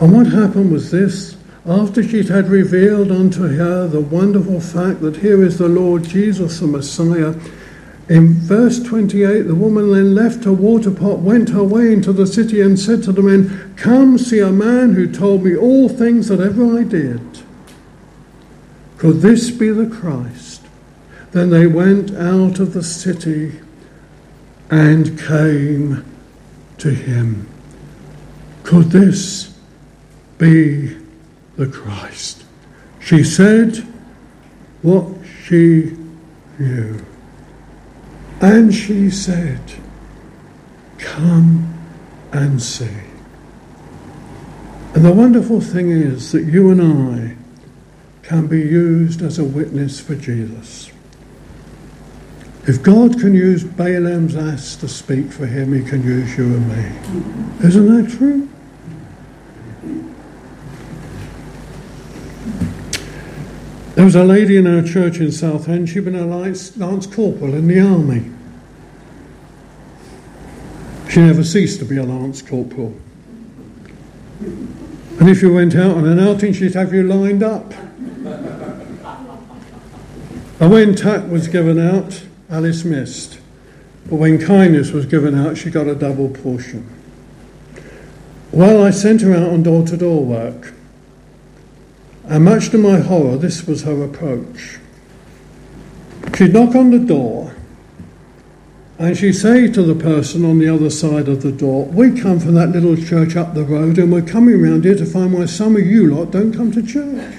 And 0.00 0.12
what 0.12 0.26
happened 0.26 0.72
was 0.72 0.90
this 0.90 1.36
after 1.66 2.02
she'd 2.02 2.28
had 2.28 2.48
revealed 2.48 3.12
unto 3.12 3.46
her 3.46 3.86
the 3.86 4.00
wonderful 4.00 4.60
fact 4.60 5.00
that 5.02 5.18
here 5.18 5.42
is 5.44 5.58
the 5.58 5.68
Lord 5.68 6.04
Jesus, 6.04 6.60
the 6.60 6.66
Messiah, 6.66 7.34
in 8.08 8.34
verse 8.34 8.82
28, 8.82 9.42
the 9.42 9.54
woman 9.54 9.90
then 9.90 10.14
left 10.14 10.44
her 10.44 10.52
water 10.52 10.90
pot, 10.90 11.20
went 11.20 11.48
her 11.48 11.64
way 11.64 11.92
into 11.92 12.12
the 12.12 12.26
city, 12.26 12.60
and 12.60 12.78
said 12.78 13.02
to 13.04 13.12
the 13.12 13.22
men, 13.22 13.74
Come 13.76 14.18
see 14.18 14.40
a 14.40 14.52
man 14.52 14.92
who 14.92 15.10
told 15.10 15.42
me 15.42 15.56
all 15.56 15.88
things 15.88 16.28
that 16.28 16.40
ever 16.40 16.78
I 16.78 16.82
did. 16.82 17.20
Could 18.98 19.20
this 19.20 19.50
be 19.50 19.70
the 19.70 19.86
Christ? 19.86 20.62
Then 21.32 21.50
they 21.50 21.66
went 21.66 22.10
out 22.10 22.60
of 22.60 22.74
the 22.74 22.82
city 22.82 23.60
and 24.70 25.18
came 25.18 26.04
to 26.78 26.90
him. 26.90 27.48
Could 28.64 28.90
this 28.90 29.58
be 30.36 30.96
the 31.56 31.66
Christ? 31.66 32.44
She 33.00 33.24
said 33.24 33.76
what 34.82 35.06
she 35.44 35.96
knew. 36.58 37.04
And 38.40 38.74
she 38.74 39.10
said, 39.10 39.60
Come 40.98 41.74
and 42.32 42.60
see. 42.62 42.88
And 44.94 45.04
the 45.04 45.12
wonderful 45.12 45.60
thing 45.60 45.90
is 45.90 46.32
that 46.32 46.44
you 46.44 46.70
and 46.70 46.80
I 46.80 47.36
can 48.22 48.46
be 48.46 48.60
used 48.60 49.22
as 49.22 49.38
a 49.38 49.44
witness 49.44 50.00
for 50.00 50.14
Jesus. 50.14 50.90
If 52.66 52.82
God 52.82 53.20
can 53.20 53.34
use 53.34 53.62
Balaam's 53.62 54.36
ass 54.36 54.76
to 54.76 54.88
speak 54.88 55.30
for 55.30 55.46
him, 55.46 55.74
he 55.74 55.88
can 55.88 56.02
use 56.02 56.38
you 56.38 56.44
and 56.44 56.68
me. 56.68 57.66
Isn't 57.66 57.94
that 57.94 58.16
true? 58.16 58.48
There 63.94 64.04
was 64.04 64.16
a 64.16 64.24
lady 64.24 64.56
in 64.56 64.66
our 64.66 64.82
church 64.82 65.18
in 65.18 65.30
Southend, 65.30 65.88
she'd 65.88 66.04
been 66.04 66.16
a 66.16 66.26
lance, 66.26 66.70
corporal 67.06 67.54
in 67.54 67.68
the 67.68 67.80
army. 67.80 68.30
She 71.08 71.20
never 71.20 71.44
ceased 71.44 71.78
to 71.78 71.84
be 71.84 71.96
a 71.96 72.02
lance 72.02 72.42
corporal. 72.42 72.96
And 74.40 75.28
if 75.28 75.42
you 75.42 75.54
went 75.54 75.76
out 75.76 75.96
on 75.96 76.06
an 76.06 76.18
outing, 76.18 76.52
she'd 76.52 76.74
have 76.74 76.92
you 76.92 77.04
lined 77.04 77.44
up. 77.44 77.72
And 80.60 80.70
when 80.72 80.96
tact 80.96 81.28
was 81.28 81.46
given 81.46 81.78
out, 81.78 82.24
Alice 82.50 82.84
missed. 82.84 83.38
But 84.10 84.16
when 84.16 84.40
kindness 84.40 84.90
was 84.90 85.06
given 85.06 85.36
out, 85.36 85.56
she 85.56 85.70
got 85.70 85.86
a 85.86 85.94
double 85.94 86.30
portion. 86.30 86.88
Well, 88.50 88.82
I 88.82 88.90
sent 88.90 89.20
her 89.20 89.32
out 89.32 89.50
on 89.50 89.62
door 89.62 89.86
to 89.86 89.96
door 89.96 90.24
work. 90.24 90.74
And 92.26 92.44
much 92.44 92.70
to 92.70 92.78
my 92.78 93.00
horror, 93.00 93.36
this 93.36 93.66
was 93.66 93.82
her 93.82 94.02
approach. 94.02 94.78
She'd 96.36 96.52
knock 96.52 96.74
on 96.74 96.90
the 96.90 96.98
door 96.98 97.54
and 98.98 99.16
she'd 99.16 99.32
say 99.34 99.68
to 99.68 99.82
the 99.82 99.94
person 99.94 100.44
on 100.44 100.58
the 100.58 100.68
other 100.68 100.88
side 100.88 101.28
of 101.28 101.42
the 101.42 101.52
door, 101.52 101.84
We 101.86 102.18
come 102.18 102.38
from 102.38 102.54
that 102.54 102.70
little 102.70 102.96
church 102.96 103.36
up 103.36 103.54
the 103.54 103.64
road 103.64 103.98
and 103.98 104.12
we're 104.12 104.22
coming 104.22 104.60
round 104.62 104.84
here 104.84 104.94
to 104.94 105.04
find 105.04 105.32
why 105.32 105.46
some 105.46 105.76
of 105.76 105.84
you 105.84 106.14
lot 106.14 106.30
don't 106.30 106.52
come 106.52 106.70
to 106.72 106.82
church. 106.82 107.34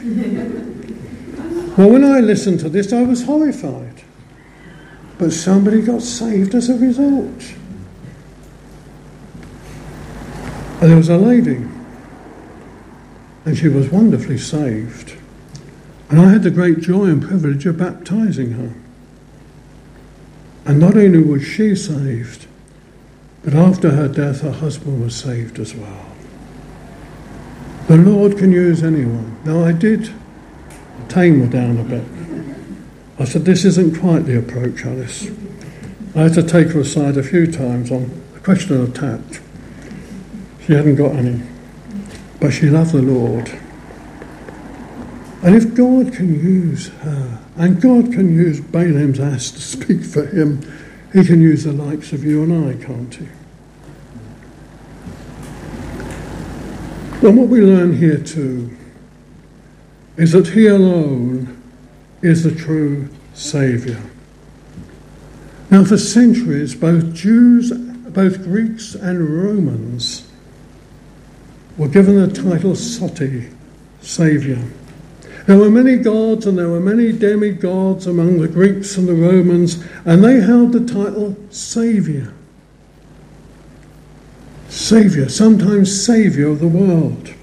Well, 1.77 1.89
when 1.89 2.03
I 2.03 2.19
listened 2.19 2.59
to 2.61 2.69
this, 2.69 2.93
I 2.93 3.03
was 3.03 3.23
horrified. 3.23 4.03
But 5.17 5.31
somebody 5.31 5.81
got 5.81 6.01
saved 6.01 6.55
as 6.55 6.69
a 6.69 6.77
result. 6.77 7.53
And 10.81 10.91
there 10.91 10.97
was 10.97 11.09
a 11.09 11.17
lady, 11.17 11.65
and 13.45 13.57
she 13.57 13.67
was 13.67 13.89
wonderfully 13.89 14.37
saved. 14.37 15.15
And 16.09 16.19
I 16.19 16.29
had 16.29 16.43
the 16.43 16.51
great 16.51 16.79
joy 16.79 17.05
and 17.05 17.21
privilege 17.21 17.65
of 17.65 17.77
baptizing 17.77 18.51
her. 18.51 18.73
And 20.65 20.79
not 20.79 20.97
only 20.97 21.21
was 21.21 21.43
she 21.43 21.75
saved, 21.75 22.47
but 23.43 23.53
after 23.53 23.91
her 23.91 24.07
death, 24.07 24.41
her 24.41 24.51
husband 24.51 25.03
was 25.03 25.15
saved 25.15 25.59
as 25.59 25.75
well. 25.75 26.05
The 27.87 27.97
Lord 27.97 28.39
can 28.39 28.51
use 28.51 28.81
anyone. 28.81 29.37
Now, 29.45 29.63
I 29.63 29.71
did 29.71 30.11
tame 31.07 31.41
her 31.41 31.47
down 31.47 31.77
a 31.77 31.83
bit. 31.83 32.03
I 33.19 33.25
said, 33.25 33.45
This 33.45 33.63
isn't 33.63 33.99
quite 33.99 34.25
the 34.25 34.39
approach, 34.39 34.83
Alice. 34.83 35.29
I 36.15 36.23
had 36.23 36.33
to 36.33 36.43
take 36.43 36.69
her 36.69 36.79
aside 36.79 37.17
a 37.17 37.23
few 37.23 37.51
times 37.51 37.91
on 37.91 38.09
the 38.33 38.39
question 38.39 38.81
of 38.81 38.93
tact. 38.95 39.39
She 40.65 40.73
hadn't 40.73 40.95
got 40.95 41.15
any, 41.15 41.43
but 42.45 42.53
she 42.53 42.67
loved 42.67 42.91
the 42.91 43.01
Lord. 43.01 43.49
And 45.41 45.55
if 45.55 45.73
God 45.73 46.13
can 46.13 46.39
use 46.39 46.89
her, 46.89 47.39
and 47.55 47.81
God 47.81 48.13
can 48.13 48.35
use 48.35 48.59
Balaam's 48.61 49.19
ass 49.19 49.49
to 49.49 49.59
speak 49.59 50.03
for 50.03 50.27
him, 50.27 50.61
he 51.11 51.25
can 51.25 51.41
use 51.41 51.63
the 51.63 51.71
likes 51.71 52.13
of 52.13 52.23
you 52.23 52.43
and 52.43 52.69
I, 52.69 52.85
can't 52.85 53.15
he? 53.15 53.27
And 57.27 57.35
what 57.35 57.47
we 57.47 57.61
learn 57.61 57.97
here 57.97 58.19
too 58.19 58.77
is 60.15 60.33
that 60.33 60.49
he 60.49 60.67
alone 60.67 61.59
is 62.21 62.43
the 62.43 62.53
true 62.53 63.09
Saviour. 63.33 63.99
Now, 65.71 65.83
for 65.83 65.97
centuries, 65.97 66.75
both 66.75 67.11
Jews, 67.11 67.71
both 67.71 68.43
Greeks 68.43 68.93
and 68.93 69.43
Romans 69.43 70.24
were 71.77 71.87
given 71.87 72.15
the 72.15 72.33
title 72.33 72.75
Soter, 72.75 73.49
Saviour. 74.01 74.59
There 75.45 75.57
were 75.57 75.69
many 75.69 75.97
gods 75.97 76.47
and 76.47 76.57
there 76.57 76.69
were 76.69 76.79
many 76.79 77.11
demigods 77.11 78.07
among 78.07 78.39
the 78.39 78.47
Greeks 78.47 78.97
and 78.97 79.07
the 79.07 79.13
Romans, 79.13 79.83
and 80.05 80.23
they 80.23 80.39
held 80.41 80.71
the 80.71 80.85
title 80.85 81.35
Saviour. 81.51 82.33
Saviour, 84.69 85.29
sometimes 85.29 86.05
Saviour 86.05 86.51
of 86.51 86.59
the 86.59 86.67
world. 86.67 87.33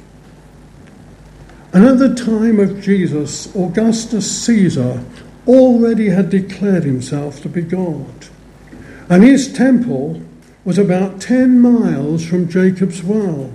And 1.73 1.85
at 1.87 1.99
the 1.99 2.15
time 2.15 2.61
of 2.61 2.83
Jesus, 2.83 3.55
Augustus 3.55 4.31
Caesar 4.45 5.03
already 5.47 6.11
had 6.11 6.29
declared 6.29 6.85
himself 6.85 7.41
to 7.43 7.49
be 7.49 7.63
God. 7.63 8.27
And 9.09 9.23
his 9.23 9.53
temple 9.53 10.23
was 10.65 10.79
about 10.79 11.21
10 11.21 11.61
miles 11.61 12.25
from 12.25 12.49
Jacob's 12.49 13.03
well. 13.03 13.53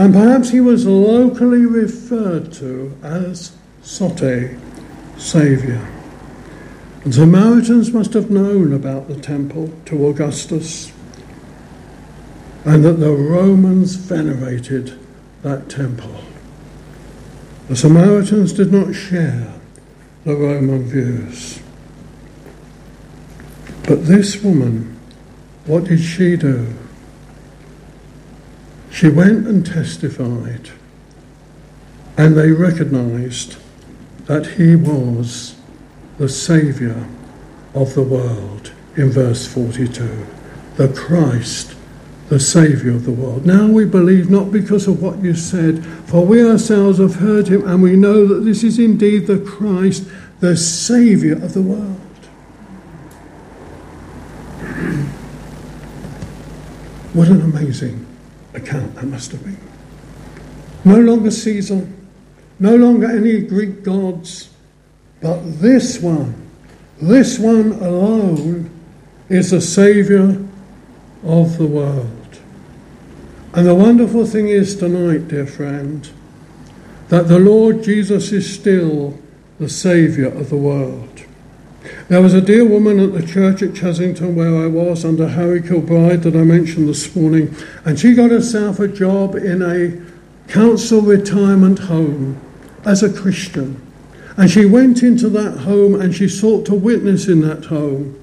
And 0.00 0.14
perhaps 0.14 0.48
he 0.48 0.60
was 0.60 0.86
locally 0.86 1.66
referred 1.66 2.54
to 2.54 2.96
as 3.02 3.54
Soter, 3.82 4.58
Saviour. 5.18 5.86
And 7.04 7.14
Samaritans 7.14 7.92
must 7.92 8.14
have 8.14 8.30
known 8.30 8.72
about 8.72 9.08
the 9.08 9.20
temple 9.20 9.70
to 9.84 10.06
Augustus 10.06 10.90
and 12.64 12.82
that 12.82 12.94
the 12.94 13.12
Romans 13.12 13.96
venerated 13.96 14.98
that 15.42 15.68
temple. 15.68 16.24
The 17.68 17.76
Samaritans 17.76 18.54
did 18.54 18.72
not 18.72 18.94
share 18.94 19.52
the 20.24 20.34
Roman 20.34 20.84
views. 20.84 21.60
But 23.86 24.06
this 24.06 24.42
woman, 24.42 24.98
what 25.66 25.84
did 25.84 26.00
she 26.00 26.36
do? 26.36 26.74
She 28.90 29.08
went 29.08 29.46
and 29.46 29.64
testified, 29.64 30.70
and 32.16 32.36
they 32.36 32.50
recognized 32.50 33.56
that 34.26 34.46
he 34.46 34.76
was 34.76 35.54
the 36.18 36.28
Saviour 36.28 37.06
of 37.74 37.94
the 37.94 38.02
world 38.02 38.72
in 38.96 39.10
verse 39.10 39.46
42, 39.46 40.26
the 40.76 40.88
Christ, 40.88 41.74
the 42.28 42.40
Saviour 42.40 42.94
of 42.96 43.04
the 43.04 43.12
world. 43.12 43.46
Now 43.46 43.68
we 43.68 43.84
believe 43.84 44.28
not 44.28 44.50
because 44.50 44.86
of 44.88 45.00
what 45.00 45.20
you 45.20 45.34
said, 45.34 45.84
for 46.06 46.26
we 46.26 46.44
ourselves 46.44 46.98
have 46.98 47.16
heard 47.16 47.48
him, 47.48 47.66
and 47.66 47.82
we 47.82 47.96
know 47.96 48.26
that 48.26 48.44
this 48.44 48.64
is 48.64 48.78
indeed 48.78 49.26
the 49.28 49.38
Christ, 49.38 50.04
the 50.40 50.56
Saviour 50.56 51.36
of 51.36 51.54
the 51.54 51.62
world. 51.62 52.00
What 57.12 57.26
an 57.28 57.40
amazing 57.40 58.09
account 58.54 58.94
that 58.96 59.04
must 59.04 59.32
have 59.32 59.42
been. 59.44 59.58
No 60.84 61.00
longer 61.00 61.30
Caesar, 61.30 61.86
no 62.58 62.76
longer 62.76 63.10
any 63.10 63.40
Greek 63.40 63.82
gods, 63.82 64.50
but 65.20 65.40
this 65.60 66.00
one, 66.00 66.50
this 67.00 67.38
one 67.38 67.72
alone 67.72 68.70
is 69.28 69.50
the 69.50 69.60
Saviour 69.60 70.36
of 71.22 71.58
the 71.58 71.66
world. 71.66 72.40
And 73.52 73.66
the 73.66 73.74
wonderful 73.74 74.26
thing 74.26 74.48
is 74.48 74.76
tonight, 74.76 75.28
dear 75.28 75.46
friend, 75.46 76.08
that 77.08 77.28
the 77.28 77.38
Lord 77.38 77.82
Jesus 77.82 78.30
is 78.32 78.52
still 78.52 79.18
the 79.58 79.68
Saviour 79.68 80.30
of 80.32 80.50
the 80.50 80.56
world. 80.56 81.09
There 82.08 82.20
was 82.20 82.34
a 82.34 82.40
dear 82.40 82.64
woman 82.64 83.00
at 83.00 83.12
the 83.12 83.26
church 83.26 83.62
at 83.62 83.70
Chessington 83.70 84.34
where 84.34 84.56
I 84.56 84.66
was 84.66 85.04
under 85.04 85.28
Harry 85.28 85.62
Kilbride 85.62 86.22
that 86.24 86.36
I 86.36 86.42
mentioned 86.42 86.88
this 86.88 87.14
morning, 87.16 87.54
and 87.84 87.98
she 87.98 88.14
got 88.14 88.30
herself 88.30 88.78
a 88.78 88.88
job 88.88 89.34
in 89.34 89.62
a 89.62 90.00
council 90.50 91.00
retirement 91.00 91.78
home 91.78 92.40
as 92.84 93.02
a 93.02 93.12
Christian. 93.12 93.80
And 94.36 94.50
she 94.50 94.66
went 94.66 95.02
into 95.02 95.28
that 95.30 95.58
home 95.58 95.94
and 96.00 96.14
she 96.14 96.28
sought 96.28 96.66
to 96.66 96.74
witness 96.74 97.28
in 97.28 97.40
that 97.42 97.66
home. 97.66 98.16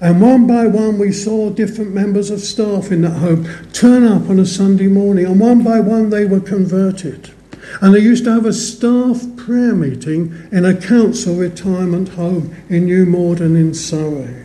And 0.00 0.20
one 0.20 0.46
by 0.46 0.66
one, 0.66 0.98
we 0.98 1.12
saw 1.12 1.50
different 1.50 1.94
members 1.94 2.30
of 2.30 2.40
staff 2.40 2.90
in 2.90 3.02
that 3.02 3.18
home 3.18 3.48
turn 3.72 4.04
up 4.04 4.28
on 4.28 4.38
a 4.38 4.46
Sunday 4.46 4.88
morning, 4.88 5.26
and 5.26 5.40
one 5.40 5.62
by 5.62 5.80
one, 5.80 6.10
they 6.10 6.24
were 6.24 6.40
converted. 6.40 7.32
And 7.80 7.94
they 7.94 8.00
used 8.00 8.24
to 8.24 8.32
have 8.32 8.46
a 8.46 8.52
staff 8.52 9.24
prayer 9.36 9.74
meeting 9.74 10.48
in 10.52 10.64
a 10.64 10.80
council 10.80 11.34
retirement 11.34 12.10
home 12.10 12.54
in 12.68 12.84
New 12.84 13.04
Malden 13.04 13.56
in 13.56 13.74
Surrey. 13.74 14.44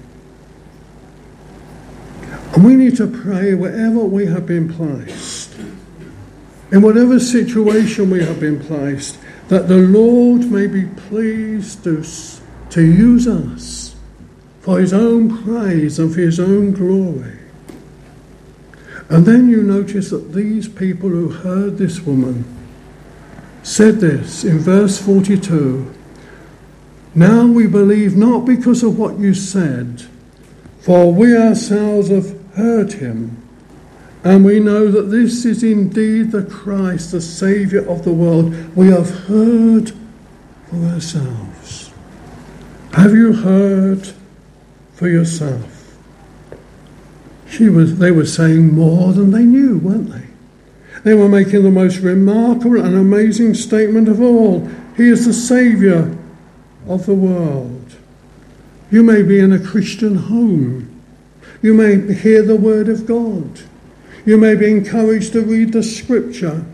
And 2.53 2.63
we 2.65 2.75
need 2.75 2.97
to 2.97 3.07
pray 3.07 3.53
wherever 3.53 3.99
we 3.99 4.25
have 4.25 4.45
been 4.45 4.73
placed, 4.73 5.55
in 6.71 6.81
whatever 6.81 7.19
situation 7.19 8.09
we 8.09 8.23
have 8.23 8.39
been 8.39 8.59
placed, 8.59 9.17
that 9.49 9.67
the 9.67 9.77
Lord 9.77 10.51
may 10.51 10.67
be 10.67 10.85
pleased 10.85 11.83
to, 11.83 12.03
to 12.71 12.81
use 12.81 13.27
us 13.27 13.95
for 14.61 14.79
his 14.79 14.93
own 14.93 15.43
praise 15.43 15.99
and 15.99 16.13
for 16.13 16.21
his 16.21 16.39
own 16.39 16.71
glory. 16.71 17.37
And 19.09 19.25
then 19.25 19.49
you 19.49 19.63
notice 19.63 20.09
that 20.11 20.33
these 20.33 20.67
people 20.67 21.09
who 21.09 21.29
heard 21.29 21.77
this 21.77 22.01
woman 22.01 22.45
said 23.63 23.99
this 23.99 24.43
in 24.43 24.59
verse 24.59 25.01
42 25.01 25.93
Now 27.15 27.45
we 27.45 27.67
believe 27.67 28.15
not 28.15 28.45
because 28.45 28.83
of 28.83 28.97
what 28.97 29.19
you 29.19 29.33
said, 29.33 30.03
for 30.79 31.13
we 31.13 31.35
ourselves 31.37 32.09
have 32.09 32.35
heard 32.53 32.93
him, 32.93 33.37
and 34.23 34.43
we 34.43 34.59
know 34.59 34.91
that 34.91 35.03
this 35.03 35.45
is 35.45 35.63
indeed 35.63 36.31
the 36.31 36.43
Christ, 36.43 37.11
the 37.11 37.21
Saviour 37.21 37.87
of 37.87 38.03
the 38.03 38.13
world. 38.13 38.75
We 38.75 38.87
have 38.87 39.09
heard 39.27 39.93
for 40.69 40.75
ourselves. 40.87 41.91
Have 42.93 43.13
you 43.13 43.33
heard 43.33 44.13
for 44.93 45.07
yourself? 45.07 45.97
She 47.49 47.69
was, 47.69 47.97
they 47.97 48.11
were 48.11 48.25
saying 48.25 48.73
more 48.73 49.13
than 49.13 49.31
they 49.31 49.43
knew, 49.43 49.79
weren't 49.79 50.11
they? 50.11 50.28
They 51.03 51.13
were 51.13 51.29
making 51.29 51.63
the 51.63 51.71
most 51.71 51.97
remarkable 51.99 52.83
and 52.83 52.95
amazing 52.95 53.53
statement 53.53 54.07
of 54.07 54.21
all. 54.21 54.67
He 54.97 55.07
is 55.07 55.25
the 55.25 55.33
Saviour 55.33 56.15
of 56.87 57.05
the 57.05 57.15
world. 57.15 57.95
You 58.91 59.03
may 59.03 59.21
be 59.21 59.39
in 59.39 59.53
a 59.53 59.59
Christian 59.59 60.15
home. 60.15 61.01
You 61.61 61.73
may 61.73 62.13
hear 62.13 62.41
the 62.41 62.55
Word 62.55 62.89
of 62.89 63.05
God. 63.05 63.61
You 64.25 64.37
may 64.37 64.55
be 64.55 64.69
encouraged 64.69 65.33
to 65.33 65.41
read 65.41 65.73
the 65.73 65.83
Scripture. 65.83 66.65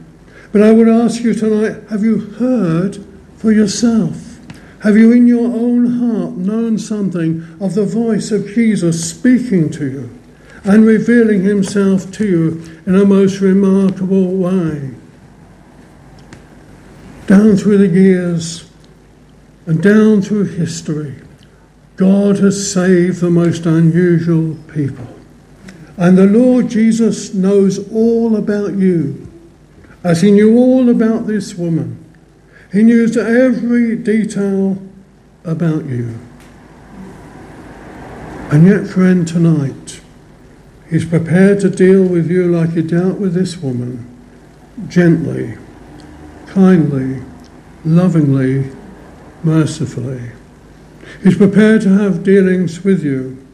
But 0.52 0.64
I 0.64 0.72
would 0.72 0.88
ask 0.88 1.22
you 1.22 1.34
tonight 1.34 1.84
have 1.90 2.04
you 2.04 2.18
heard 2.18 3.06
for 3.38 3.52
yourself? 3.52 4.40
Have 4.82 4.98
you 4.98 5.12
in 5.12 5.28
your 5.28 5.48
own 5.48 6.00
heart 6.00 6.38
known 6.38 6.78
something 6.78 7.46
of 7.60 7.74
the 7.74 7.86
voice 7.86 8.32
of 8.32 8.48
Jesus 8.48 9.10
speaking 9.10 9.70
to 9.72 9.86
you? 9.86 10.10
And 10.65 10.86
revealing 10.86 11.43
himself 11.43 12.12
to 12.12 12.25
you 12.28 12.82
in 12.86 12.95
a 12.95 13.06
most 13.06 13.39
remarkable 13.39 14.32
way. 14.36 14.91
Down 17.28 17.56
through 17.56 17.78
the 17.78 17.88
years 17.88 18.69
and 19.67 19.82
down 19.82 20.21
through 20.21 20.45
history, 20.45 21.15
God 21.95 22.39
has 22.39 22.71
saved 22.71 23.21
the 23.21 23.30
most 23.30 23.65
unusual 23.65 24.58
people. 24.73 25.08
And 25.97 26.17
the 26.17 26.25
Lord 26.25 26.69
Jesus 26.69 27.34
knows 27.34 27.91
all 27.91 28.36
about 28.36 28.73
you, 28.73 29.32
as 30.04 30.21
he 30.21 30.32
knew 30.32 30.58
all 30.58 30.89
about 30.89 31.25
this 31.25 31.56
woman. 31.56 32.04
He 32.71 32.84
knew 32.84 33.08
every 33.17 33.95
detail 33.95 34.78
about 35.45 35.86
you. 35.86 36.19
And 38.51 38.67
yet, 38.67 38.88
friend, 38.88 39.28
tonight, 39.28 39.85
He's 40.89 41.06
prepared 41.06 41.60
to 41.62 41.69
deal 41.69 42.04
with 42.04 42.30
you 42.30 42.48
like 42.48 42.71
He 42.71 42.82
dealt 42.82 43.19
with 43.19 43.34
this 43.34 43.58
woman 43.58 44.12
gently, 44.88 45.58
kindly, 46.48 47.21
lovingly, 47.84 48.71
mercifully. 49.43 50.32
He's 51.24 51.38
prepared 51.38 51.82
to 51.82 51.89
have 51.98 52.24
dealings 52.24 52.84
with 52.84 53.04
you. 53.04 53.45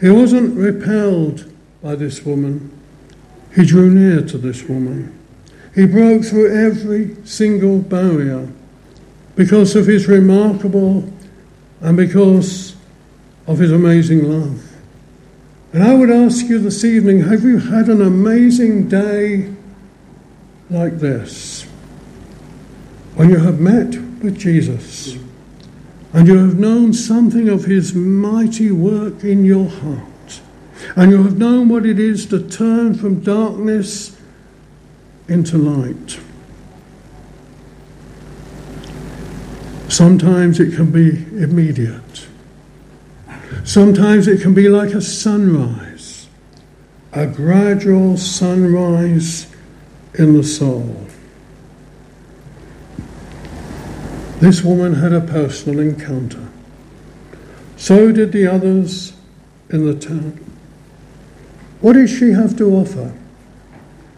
He 0.00 0.10
wasn't 0.10 0.56
repelled 0.56 1.50
by 1.82 1.94
this 1.94 2.24
woman, 2.24 2.70
he 3.54 3.64
drew 3.64 3.90
near 3.90 4.22
to 4.22 4.38
this 4.38 4.64
woman. 4.64 5.18
He 5.74 5.86
broke 5.86 6.24
through 6.24 6.54
every 6.54 7.16
single 7.24 7.78
barrier 7.78 8.48
because 9.34 9.76
of 9.76 9.86
his 9.86 10.08
remarkable 10.08 11.10
and 11.80 11.96
because 11.96 12.76
of 13.46 13.58
his 13.58 13.72
amazing 13.72 14.24
love. 14.24 14.69
And 15.72 15.84
I 15.84 15.94
would 15.94 16.10
ask 16.10 16.46
you 16.46 16.58
this 16.58 16.84
evening 16.84 17.20
have 17.22 17.44
you 17.44 17.58
had 17.58 17.88
an 17.88 18.02
amazing 18.02 18.88
day 18.88 19.54
like 20.68 20.98
this? 20.98 21.62
When 23.14 23.30
you 23.30 23.38
have 23.38 23.60
met 23.60 23.94
with 24.22 24.38
Jesus 24.38 25.16
and 26.12 26.26
you 26.26 26.38
have 26.38 26.58
known 26.58 26.92
something 26.92 27.48
of 27.48 27.64
his 27.66 27.94
mighty 27.94 28.72
work 28.72 29.22
in 29.22 29.44
your 29.44 29.68
heart, 29.68 30.40
and 30.96 31.12
you 31.12 31.22
have 31.22 31.38
known 31.38 31.68
what 31.68 31.86
it 31.86 32.00
is 32.00 32.26
to 32.26 32.48
turn 32.48 32.94
from 32.94 33.20
darkness 33.20 34.16
into 35.28 35.56
light. 35.56 36.18
Sometimes 39.88 40.58
it 40.58 40.74
can 40.74 40.90
be 40.90 41.10
immediate. 41.40 42.26
Sometimes 43.64 44.26
it 44.26 44.40
can 44.40 44.54
be 44.54 44.68
like 44.68 44.90
a 44.90 45.00
sunrise, 45.00 46.28
a 47.12 47.26
gradual 47.26 48.16
sunrise 48.16 49.46
in 50.14 50.36
the 50.36 50.42
soul. 50.42 51.06
This 54.40 54.62
woman 54.62 54.94
had 54.94 55.12
a 55.12 55.20
personal 55.20 55.80
encounter. 55.80 56.48
So 57.76 58.10
did 58.10 58.32
the 58.32 58.46
others 58.46 59.12
in 59.68 59.86
the 59.86 59.94
town. 59.94 60.38
What 61.80 61.94
did 61.94 62.08
she 62.08 62.30
have 62.32 62.56
to 62.58 62.74
offer? 62.76 63.14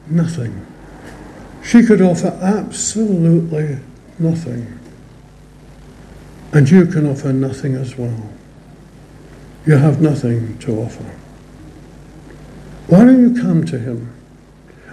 Nothing. 0.07 0.67
She 1.63 1.85
could 1.85 2.01
offer 2.01 2.39
absolutely 2.43 3.79
nothing. 4.19 4.79
And 6.53 6.69
you 6.69 6.87
can 6.87 7.09
offer 7.09 7.33
nothing 7.33 7.75
as 7.75 7.97
well. 7.97 8.29
You 9.65 9.77
have 9.77 10.01
nothing 10.01 10.59
to 10.59 10.81
offer. 10.81 11.05
Why 12.89 13.05
don't 13.05 13.35
you 13.35 13.41
come 13.41 13.65
to 13.67 13.79
Him 13.79 14.13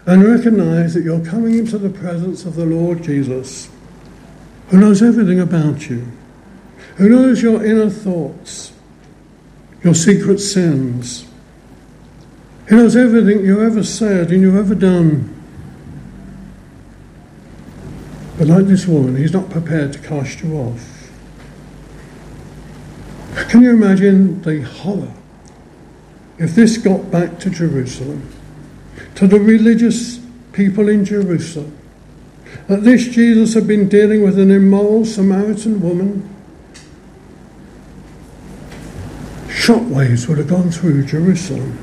and 0.06 0.24
recognize 0.24 0.94
that 0.94 1.04
you're 1.04 1.26
coming 1.26 1.58
into 1.58 1.78
the 1.78 1.90
presence 1.90 2.46
of 2.46 2.56
the 2.56 2.66
Lord 2.66 3.04
Jesus, 3.04 3.70
who 4.70 4.80
knows 4.80 5.02
everything 5.02 5.40
about 5.40 5.90
you, 5.90 6.08
who 6.98 7.10
knows 7.10 7.42
your 7.42 7.66
inner 7.66 7.90
thoughts, 7.90 8.74
your 9.84 9.96
secret 9.96 10.40
sins. 10.40 11.26
He 12.68 12.76
knows 12.76 12.96
everything 12.96 13.44
you 13.44 13.64
ever 13.64 13.84
said 13.84 14.32
and 14.32 14.42
you've 14.42 14.56
ever 14.56 14.76
done. 14.76 15.36
But 18.38 18.48
like 18.48 18.66
this 18.66 18.86
woman, 18.86 19.16
he's 19.16 19.34
not 19.34 19.50
prepared 19.50 19.94
to 19.94 20.00
cast 20.00 20.42
you 20.42 20.56
off. 20.56 20.99
Can 23.50 23.64
you 23.64 23.72
imagine 23.72 24.44
the 24.44 24.62
horror 24.62 25.12
if 26.38 26.54
this 26.54 26.78
got 26.78 27.10
back 27.10 27.40
to 27.40 27.50
Jerusalem, 27.50 28.32
to 29.16 29.26
the 29.26 29.40
religious 29.40 30.20
people 30.54 30.88
in 30.88 31.04
Jerusalem, 31.04 31.76
that 32.68 32.84
this 32.84 33.08
Jesus 33.08 33.56
had 33.56 33.66
been 33.66 33.90
dealing 33.90 34.22
with 34.22 34.38
an 34.38 34.52
immoral 34.52 35.04
Samaritan 35.04 35.82
woman? 35.82 36.30
Shockwaves 39.48 40.28
would 40.28 40.38
have 40.38 40.48
gone 40.48 40.70
through 40.70 41.06
Jerusalem. 41.06 41.76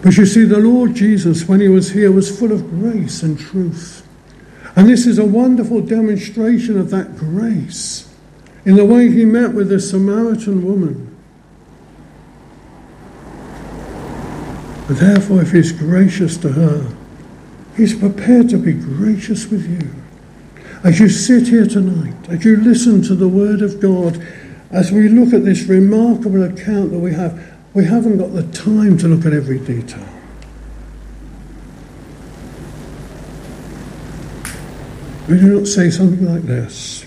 But 0.00 0.16
you 0.16 0.26
see, 0.26 0.44
the 0.44 0.58
Lord 0.58 0.94
Jesus, 0.94 1.48
when 1.48 1.60
he 1.60 1.68
was 1.68 1.90
here, 1.90 2.12
was 2.12 2.38
full 2.38 2.52
of 2.52 2.70
grace 2.70 3.24
and 3.24 3.36
truth. 3.36 4.06
And 4.76 4.88
this 4.88 5.08
is 5.08 5.18
a 5.18 5.26
wonderful 5.26 5.80
demonstration 5.80 6.78
of 6.78 6.90
that 6.90 7.16
grace 7.16 8.08
in 8.64 8.76
the 8.76 8.84
way 8.84 9.10
he 9.10 9.24
met 9.24 9.52
with 9.52 9.68
the 9.68 9.80
Samaritan 9.80 10.64
woman. 10.64 11.08
But 14.86 14.98
therefore, 14.98 15.42
if 15.42 15.52
he's 15.52 15.72
gracious 15.72 16.36
to 16.38 16.50
her, 16.50 16.94
he's 17.76 17.98
prepared 17.98 18.48
to 18.50 18.58
be 18.58 18.72
gracious 18.72 19.46
with 19.46 19.68
you. 19.68 19.90
As 20.84 21.00
you 21.00 21.08
sit 21.08 21.48
here 21.48 21.66
tonight, 21.66 22.28
as 22.28 22.44
you 22.44 22.56
listen 22.56 23.02
to 23.02 23.14
the 23.14 23.28
Word 23.28 23.62
of 23.62 23.80
God, 23.80 24.24
as 24.70 24.90
we 24.90 25.08
look 25.08 25.32
at 25.32 25.44
this 25.44 25.64
remarkable 25.64 26.42
account 26.42 26.90
that 26.90 26.98
we 26.98 27.12
have, 27.12 27.56
we 27.74 27.84
haven't 27.84 28.18
got 28.18 28.32
the 28.32 28.42
time 28.52 28.98
to 28.98 29.08
look 29.08 29.24
at 29.24 29.32
every 29.32 29.58
detail. 29.58 30.06
Would 35.28 35.40
you 35.40 35.60
not 35.60 35.68
say 35.68 35.88
something 35.88 36.26
like 36.26 36.42
this? 36.42 37.06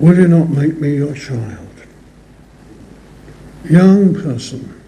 Will 0.00 0.16
you 0.16 0.28
not 0.28 0.48
make 0.48 0.80
me 0.80 0.96
your 0.96 1.14
child? 1.14 1.68
Young 3.68 4.14
person, 4.14 4.80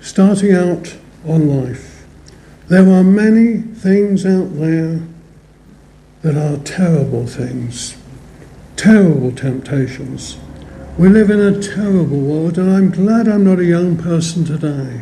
starting 0.00 0.52
out 0.52 0.96
on 1.24 1.46
life, 1.46 2.04
there 2.66 2.88
are 2.88 3.04
many 3.04 3.58
things 3.58 4.26
out 4.26 4.52
there 4.58 4.98
that 6.22 6.36
are 6.36 6.58
terrible 6.64 7.28
things, 7.28 7.96
terrible 8.74 9.30
temptations. 9.30 10.36
We 10.98 11.08
live 11.10 11.30
in 11.30 11.38
a 11.38 11.62
terrible 11.62 12.18
world, 12.18 12.58
and 12.58 12.68
I'm 12.68 12.90
glad 12.90 13.28
I'm 13.28 13.44
not 13.44 13.60
a 13.60 13.64
young 13.64 13.96
person 13.96 14.44
today. 14.44 15.00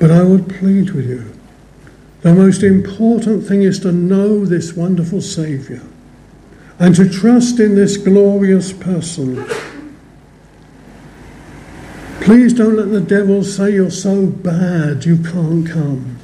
But 0.00 0.10
I 0.10 0.24
would 0.24 0.48
plead 0.48 0.90
with 0.90 1.08
you. 1.08 1.32
The 2.22 2.34
most 2.34 2.64
important 2.64 3.46
thing 3.46 3.62
is 3.62 3.78
to 3.80 3.92
know 3.92 4.44
this 4.44 4.72
wonderful 4.72 5.20
Saviour 5.20 5.82
and 6.78 6.94
to 6.96 7.08
trust 7.08 7.60
in 7.60 7.74
this 7.74 7.96
glorious 7.96 8.72
person. 8.72 9.44
Please 12.20 12.52
don't 12.52 12.76
let 12.76 12.90
the 12.90 13.00
devil 13.00 13.42
say 13.42 13.72
you're 13.72 13.90
so 13.90 14.26
bad 14.26 15.04
you 15.04 15.18
can't 15.18 15.68
come. 15.68 16.18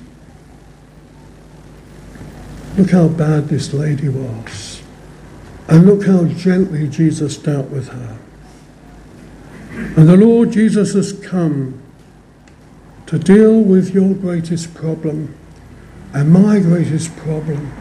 Look 2.77 2.91
how 2.91 3.09
bad 3.09 3.49
this 3.49 3.73
lady 3.73 4.09
was. 4.09 4.83
And 5.67 5.87
look 5.87 6.07
how 6.07 6.25
gently 6.25 6.89
Jesus 6.89 7.37
dealt 7.37 7.69
with 7.71 7.89
her. 7.89 8.19
And 9.73 10.09
the 10.09 10.17
Lord 10.17 10.53
Jesus 10.53 10.95
has 10.95 11.13
come 11.13 11.83
to 13.07 13.19
deal 13.19 13.61
with 13.61 13.93
your 13.93 14.15
greatest 14.15 14.75
problem 14.75 15.35
and 16.15 16.31
my 16.31 16.61
greatest 16.61 17.15
problem 17.17 17.73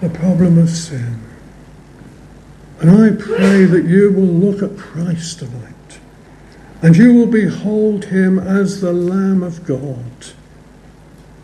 the 0.00 0.08
problem 0.08 0.58
of 0.58 0.70
sin. 0.70 1.27
And 2.80 2.90
I 2.90 3.10
pray 3.20 3.64
that 3.64 3.84
you 3.86 4.12
will 4.12 4.22
look 4.22 4.62
at 4.62 4.78
Christ 4.78 5.40
tonight 5.40 5.74
and 6.80 6.96
you 6.96 7.12
will 7.12 7.26
behold 7.26 8.06
him 8.06 8.38
as 8.38 8.80
the 8.80 8.92
Lamb 8.92 9.42
of 9.42 9.64
God, 9.66 10.04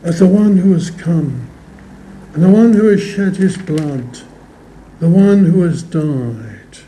as 0.03 0.20
the 0.20 0.29
one 0.29 0.59
who 0.59 0.73
has 0.73 0.90
come, 0.90 1.49
and 2.33 2.42
the 2.42 2.49
one 2.49 2.73
who 2.73 2.87
has 2.87 3.03
shed 3.03 3.37
his 3.37 3.57
blood, 3.57 4.20
the 5.01 5.09
one 5.09 5.47
who 5.47 5.62
has 5.62 5.83
died 5.83 6.79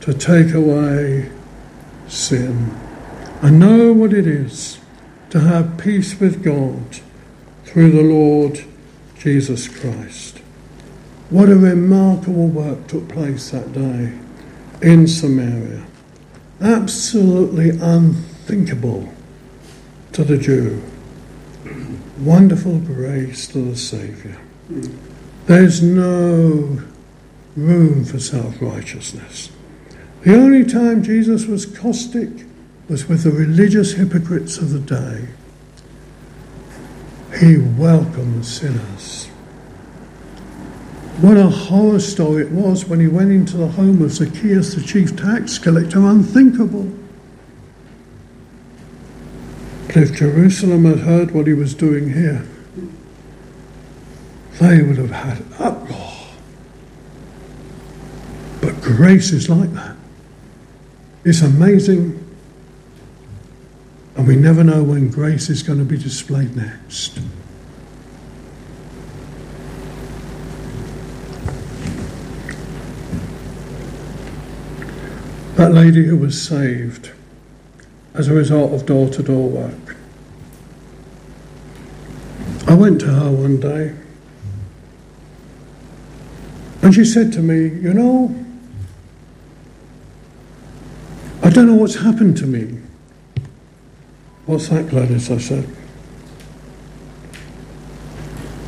to 0.00 0.14
take 0.14 0.54
away 0.54 1.30
sin. 2.06 2.76
And 3.42 3.58
know 3.58 3.92
what 3.92 4.12
it 4.12 4.26
is 4.26 4.78
to 5.30 5.40
have 5.40 5.78
peace 5.78 6.20
with 6.20 6.44
God 6.44 7.00
through 7.64 7.90
the 7.90 8.02
Lord 8.02 8.64
Jesus 9.18 9.66
Christ. 9.66 10.29
What 11.30 11.48
a 11.48 11.54
remarkable 11.54 12.48
work 12.48 12.88
took 12.88 13.08
place 13.08 13.50
that 13.50 13.72
day 13.72 14.18
in 14.82 15.06
Samaria. 15.06 15.86
Absolutely 16.60 17.70
unthinkable 17.70 19.08
to 20.10 20.24
the 20.24 20.36
Jew. 20.36 20.82
Wonderful 22.18 22.80
grace 22.80 23.46
to 23.48 23.58
the 23.58 23.76
Saviour. 23.76 24.38
There's 25.46 25.80
no 25.80 26.80
room 27.56 28.04
for 28.04 28.18
self 28.18 28.60
righteousness. 28.60 29.52
The 30.22 30.34
only 30.34 30.64
time 30.64 31.04
Jesus 31.04 31.46
was 31.46 31.64
caustic 31.64 32.30
was 32.88 33.08
with 33.08 33.22
the 33.22 33.30
religious 33.30 33.92
hypocrites 33.92 34.58
of 34.58 34.70
the 34.70 34.80
day. 34.80 35.28
He 37.38 37.56
welcomed 37.56 38.44
sinners 38.44 39.29
What 41.20 41.36
a 41.36 41.48
horror 41.48 42.00
story 42.00 42.44
it 42.44 42.50
was 42.50 42.86
when 42.86 42.98
he 42.98 43.06
went 43.06 43.30
into 43.30 43.58
the 43.58 43.68
home 43.68 44.00
of 44.00 44.10
Zacchaeus, 44.10 44.74
the 44.74 44.82
chief 44.82 45.16
tax 45.16 45.58
collector. 45.58 45.98
Unthinkable. 45.98 46.90
If 49.90 50.14
Jerusalem 50.14 50.86
had 50.86 51.00
heard 51.00 51.32
what 51.32 51.46
he 51.46 51.52
was 51.52 51.74
doing 51.74 52.14
here, 52.14 52.46
they 54.60 54.80
would 54.80 54.96
have 54.96 55.10
had 55.10 55.44
uproar. 55.58 56.12
But 58.62 58.80
grace 58.80 59.30
is 59.32 59.50
like 59.50 59.72
that. 59.74 59.96
It's 61.24 61.42
amazing. 61.42 62.16
And 64.16 64.26
we 64.26 64.36
never 64.36 64.64
know 64.64 64.82
when 64.82 65.10
grace 65.10 65.50
is 65.50 65.62
going 65.62 65.80
to 65.80 65.84
be 65.84 65.98
displayed 65.98 66.56
next. 66.56 67.18
That 75.60 75.74
lady 75.74 76.06
who 76.06 76.16
was 76.16 76.40
saved 76.40 77.10
as 78.14 78.28
a 78.28 78.32
result 78.32 78.72
of 78.72 78.86
door 78.86 79.10
to 79.10 79.22
door 79.22 79.46
work. 79.46 79.94
I 82.66 82.72
went 82.72 82.98
to 83.02 83.08
her 83.08 83.30
one 83.30 83.60
day 83.60 83.94
and 86.80 86.94
she 86.94 87.04
said 87.04 87.30
to 87.34 87.40
me, 87.40 87.78
You 87.78 87.92
know, 87.92 88.34
I 91.42 91.50
don't 91.50 91.66
know 91.66 91.74
what's 91.74 91.96
happened 91.96 92.38
to 92.38 92.46
me. 92.46 92.80
What's 94.46 94.70
that, 94.70 94.88
Gladys? 94.88 95.30
I 95.30 95.36
said. 95.36 95.68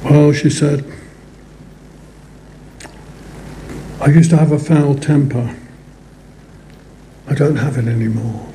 Well, 0.04 0.34
she 0.34 0.50
said, 0.50 0.84
I 3.98 4.08
used 4.08 4.28
to 4.28 4.36
have 4.36 4.52
a 4.52 4.58
foul 4.58 4.94
temper. 4.94 5.56
I 7.26 7.34
don't 7.34 7.56
have 7.56 7.78
it 7.78 7.86
anymore. 7.86 8.52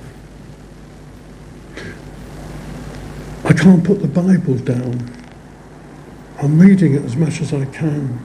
I 3.43 3.53
can't 3.53 3.84
put 3.84 4.01
the 4.01 4.08
Bible 4.08 4.56
down. 4.56 5.10
I'm 6.41 6.60
reading 6.60 6.93
it 6.93 7.03
as 7.03 7.15
much 7.15 7.41
as 7.41 7.53
I 7.53 7.65
can. 7.65 8.19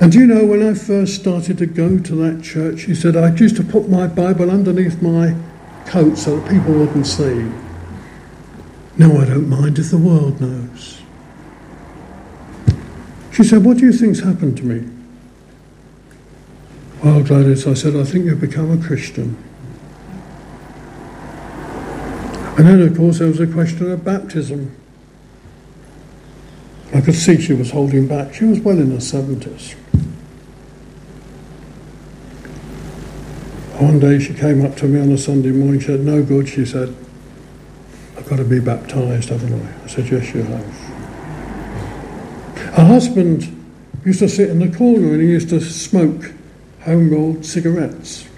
And 0.00 0.14
you 0.14 0.26
know, 0.26 0.46
when 0.46 0.62
I 0.62 0.74
first 0.74 1.16
started 1.16 1.58
to 1.58 1.66
go 1.66 1.98
to 1.98 2.14
that 2.16 2.42
church, 2.42 2.82
he 2.82 2.94
said, 2.94 3.16
I 3.16 3.34
used 3.34 3.56
to 3.56 3.64
put 3.64 3.88
my 3.88 4.06
Bible 4.06 4.50
underneath 4.50 5.02
my 5.02 5.34
coat 5.86 6.16
so 6.16 6.38
that 6.38 6.50
people 6.50 6.72
wouldn't 6.72 7.06
see. 7.06 7.50
Now 8.96 9.18
I 9.18 9.24
don't 9.24 9.48
mind 9.48 9.78
if 9.78 9.90
the 9.90 9.98
world 9.98 10.40
knows. 10.40 11.02
She 13.32 13.44
said, 13.44 13.64
What 13.64 13.78
do 13.78 13.86
you 13.86 13.92
think's 13.92 14.20
happened 14.20 14.56
to 14.58 14.64
me? 14.64 14.99
Well, 17.02 17.22
Gladys, 17.22 17.66
I 17.66 17.72
said, 17.72 17.96
I 17.96 18.04
think 18.04 18.26
you've 18.26 18.42
become 18.42 18.70
a 18.78 18.86
Christian. 18.86 19.42
And 22.58 22.68
then, 22.68 22.82
of 22.82 22.94
course, 22.94 23.20
there 23.20 23.28
was 23.28 23.40
a 23.40 23.46
question 23.46 23.90
of 23.90 24.04
baptism. 24.04 24.76
I 26.92 27.00
could 27.00 27.14
see 27.14 27.40
she 27.40 27.54
was 27.54 27.70
holding 27.70 28.06
back. 28.06 28.34
She 28.34 28.44
was 28.44 28.60
well 28.60 28.78
in 28.78 28.90
her 28.90 28.98
70s. 28.98 29.72
One 33.80 33.98
day 33.98 34.18
she 34.18 34.34
came 34.34 34.62
up 34.62 34.76
to 34.76 34.84
me 34.86 35.00
on 35.00 35.10
a 35.10 35.16
Sunday 35.16 35.52
morning. 35.52 35.80
She 35.80 35.86
said, 35.86 36.00
No 36.00 36.22
good. 36.22 36.50
She 36.50 36.66
said, 36.66 36.94
I've 38.18 38.28
got 38.28 38.36
to 38.36 38.44
be 38.44 38.60
baptized, 38.60 39.30
haven't 39.30 39.54
I? 39.54 39.84
I 39.84 39.86
said, 39.86 40.06
Yes, 40.10 40.34
you 40.34 40.42
have. 40.42 40.74
Her 42.74 42.84
husband 42.84 43.56
used 44.04 44.18
to 44.18 44.28
sit 44.28 44.50
in 44.50 44.58
the 44.58 44.76
corner 44.76 45.14
and 45.14 45.22
he 45.22 45.28
used 45.28 45.48
to 45.48 45.62
smoke 45.62 46.32
home 46.82 47.10
rolled 47.10 47.44
cigarettes. 47.44 48.28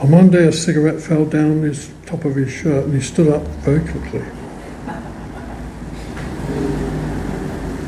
On 0.00 0.10
one 0.10 0.30
day, 0.30 0.46
a 0.46 0.52
cigarette 0.52 1.00
fell 1.00 1.24
down 1.24 1.62
his 1.62 1.90
top 2.06 2.24
of 2.24 2.36
his 2.36 2.52
shirt 2.52 2.84
and 2.84 2.94
he 2.94 3.00
stood 3.00 3.28
up 3.28 3.42
very 3.64 3.80
quickly. 3.80 4.24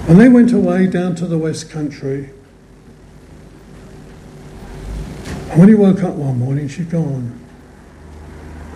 And 0.08 0.18
they 0.18 0.28
went 0.28 0.52
away 0.52 0.86
down 0.88 1.14
to 1.16 1.26
the 1.26 1.38
West 1.38 1.70
Country 1.70 2.30
And 5.50 5.58
when 5.58 5.68
he 5.68 5.74
woke 5.74 6.04
up 6.04 6.14
one 6.14 6.38
morning, 6.38 6.68
she'd 6.68 6.90
gone 6.90 7.38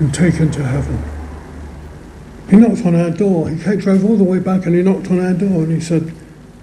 and 0.01 0.13
taken 0.13 0.51
to 0.51 0.65
heaven. 0.65 1.01
He 2.51 2.57
knocked 2.57 2.85
on 2.85 2.97
our 2.97 3.11
door. 3.11 3.49
He 3.49 3.77
drove 3.77 4.05
all 4.05 4.17
the 4.17 4.25
way 4.25 4.41
back 4.41 4.67
and 4.67 4.75
he 4.75 4.83
knocked 4.83 5.09
on 5.09 5.25
our 5.25 5.35
door 5.35 5.63
and 5.63 5.73
he 5.73 5.81
said, 5.81 6.13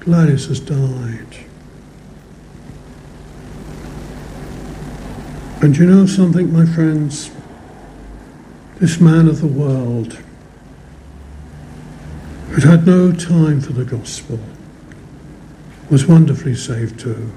Gladys 0.02 0.48
has 0.48 0.60
died. 0.60 1.46
And 5.62 5.78
you 5.78 5.86
know 5.86 6.08
something, 6.08 6.52
my 6.52 6.66
friends? 6.66 7.30
This 8.80 9.00
man 9.00 9.28
of 9.28 9.42
the 9.42 9.48
world, 9.48 10.18
who'd 12.50 12.64
had 12.64 12.88
no 12.88 13.12
time 13.12 13.62
for 13.62 13.72
the 13.72 13.86
gospel, 13.86 14.40
was 15.92 16.08
wonderfully 16.08 16.56
saved 16.56 17.00
too. 17.00 17.32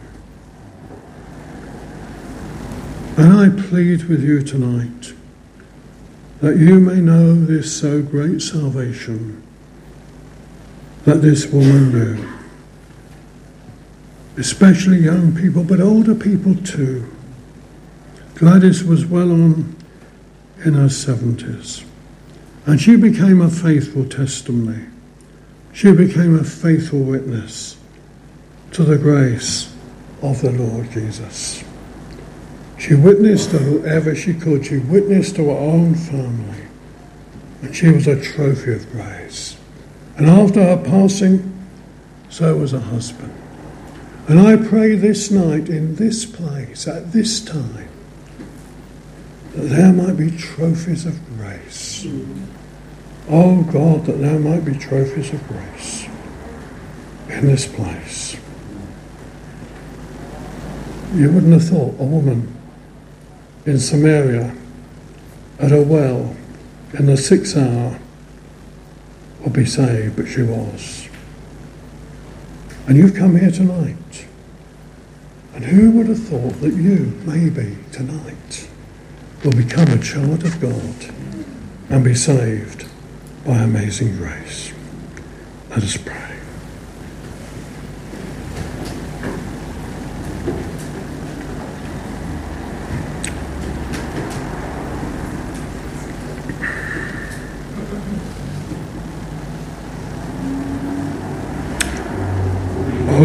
And 3.19 3.31
I 3.31 3.63
plead 3.69 4.05
with 4.05 4.25
you 4.25 4.43
tonight 4.43 5.13
that 6.41 6.57
you 6.57 6.81
may 6.81 7.03
know 7.03 7.35
this 7.35 7.79
so 7.79 8.01
great 8.01 8.41
salvation 8.41 9.43
that 11.05 11.21
this 11.21 11.47
woman 11.47 11.93
knew. 11.93 12.29
Especially 14.39 14.97
young 14.99 15.37
people, 15.37 15.63
but 15.63 15.79
older 15.79 16.15
people 16.15 16.55
too. 16.55 17.14
Gladys 18.35 18.83
was 18.83 19.07
well 19.07 19.31
on 19.31 19.77
in 20.65 20.75
her 20.75 20.89
70s, 20.89 21.85
and 22.67 22.81
she 22.81 22.97
became 22.97 23.41
a 23.41 23.51
faithful 23.51 24.05
testimony. 24.05 24.87
She 25.73 25.93
became 25.93 26.39
a 26.39 26.45
faithful 26.45 27.01
witness 27.01 27.77
to 28.73 28.83
the 28.83 28.99
grace 28.99 29.73
of 30.23 30.41
the 30.41 30.51
Lord 30.51 30.91
Jesus. 30.91 31.63
She 32.79 32.95
witnessed 32.95 33.51
to 33.51 33.59
whoever 33.59 34.15
she 34.15 34.35
could. 34.35 34.67
She 34.67 34.79
witnessed 34.79 35.37
to 35.37 35.45
her 35.45 35.51
own 35.51 35.95
family. 35.95 36.67
And 37.63 37.75
she 37.75 37.89
was 37.89 38.07
a 38.07 38.21
trophy 38.21 38.75
of 38.75 38.91
grace. 38.91 39.57
And 40.17 40.27
after 40.27 40.63
her 40.63 40.77
passing, 40.77 41.51
so 42.29 42.57
was 42.57 42.73
her 42.73 42.81
husband. 42.81 43.33
And 44.29 44.41
I 44.41 44.57
pray 44.57 44.97
this 44.97 45.31
night, 45.31 45.69
in 45.69 45.97
this 45.97 46.25
place, 46.25 46.87
at 46.89 47.13
this 47.13 47.41
time, 47.41 47.89
that 49.55 49.69
there 49.69 49.93
might 49.93 50.17
be 50.17 50.31
trophies 50.31 51.07
of 51.07 51.19
grace. 51.37 52.07
Oh 53.29 53.63
God, 53.63 54.05
that 54.07 54.19
there 54.19 54.39
might 54.39 54.65
be 54.65 54.75
trophies 54.75 55.33
of 55.33 55.47
grace 55.47 56.07
in 57.29 57.47
this 57.47 57.67
place. 57.67 58.37
You 61.15 61.31
wouldn't 61.31 61.53
have 61.53 61.69
thought 61.69 61.95
a 62.01 62.05
woman 62.05 62.53
in 63.65 63.79
Samaria 63.79 64.55
at 65.61 65.71
a 65.71 65.81
well 65.81 66.35
in 66.93 67.07
the 67.07 67.17
sixth 67.17 67.57
hour 67.57 67.99
would 69.41 69.53
be 69.53 69.65
saved, 69.65 70.17
but 70.17 70.27
she 70.27 70.43
was. 70.43 71.09
And 72.87 72.97
you've 72.97 73.15
come 73.15 73.39
here 73.39 73.51
tonight. 73.51 74.27
And 75.55 75.65
who 75.65 75.93
would 75.93 76.09
have 76.09 76.23
thought 76.23 76.61
that 76.61 76.75
you, 76.75 77.21
maybe 77.25 77.79
tonight, 77.93 78.69
will 79.45 79.53
become 79.53 79.89
a 79.89 79.99
child 79.99 80.43
of 80.43 80.59
God 80.59 81.15
and 81.91 82.03
be 82.03 82.15
saved 82.15 82.89
by 83.45 83.59
amazing 83.59 84.17
grace? 84.17 84.73
Let 85.69 85.83
us 85.83 85.97
pray. 85.99 86.25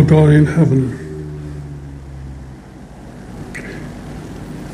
God 0.09 0.29
in 0.31 0.47
heaven, 0.47 1.08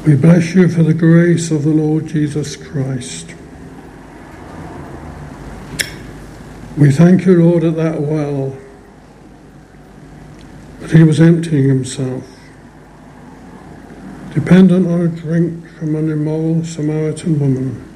we 0.06 0.16
bless 0.16 0.54
you 0.54 0.70
for 0.70 0.84
the 0.84 0.94
grace 0.94 1.50
of 1.50 1.64
the 1.64 1.72
Lord 1.72 2.06
Jesus 2.06 2.56
Christ. 2.56 3.34
We 6.78 6.92
thank 6.92 7.26
you, 7.26 7.44
Lord, 7.44 7.64
at 7.64 7.76
that 7.78 8.02
well 8.02 8.56
that 10.82 10.92
he 10.92 11.02
was 11.02 11.20
emptying 11.20 11.68
himself, 11.68 12.24
dependent 14.36 14.86
on 14.86 15.02
a 15.02 15.08
drink 15.08 15.68
from 15.70 15.96
an 15.96 16.12
immoral 16.12 16.64
Samaritan 16.64 17.40
woman. 17.40 17.96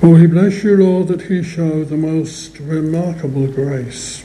But 0.00 0.08
we 0.08 0.26
bless 0.26 0.64
you, 0.64 0.78
Lord, 0.78 1.06
that 1.08 1.22
he 1.22 1.44
showed 1.44 1.90
the 1.90 1.96
most 1.96 2.58
remarkable 2.58 3.46
grace 3.46 4.24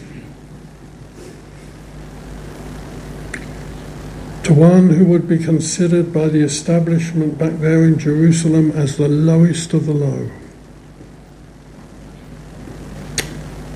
to 4.45 4.53
one 4.53 4.91
who 4.91 5.05
would 5.05 5.27
be 5.27 5.39
considered 5.39 6.13
by 6.13 6.27
the 6.27 6.43
establishment 6.43 7.35
back 7.35 7.53
there 7.53 7.83
in 7.83 7.97
Jerusalem 7.97 8.69
as 8.73 8.95
the 8.95 9.07
lowest 9.07 9.73
of 9.73 9.87
the 9.87 9.93
low. 9.93 10.29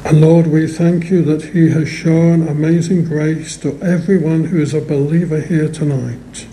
And 0.06 0.22
Lord, 0.22 0.46
we 0.46 0.68
thank 0.68 1.10
you 1.10 1.24
that 1.24 1.54
He 1.54 1.72
has 1.72 1.90
shown 1.90 2.48
amazing 2.48 3.06
grace 3.06 3.58
to 3.58 3.82
everyone 3.82 4.46
who 4.46 4.62
is 4.62 4.76
a 4.76 4.82
believer 4.82 5.42
here 5.42 5.72
tonight. 5.72 6.48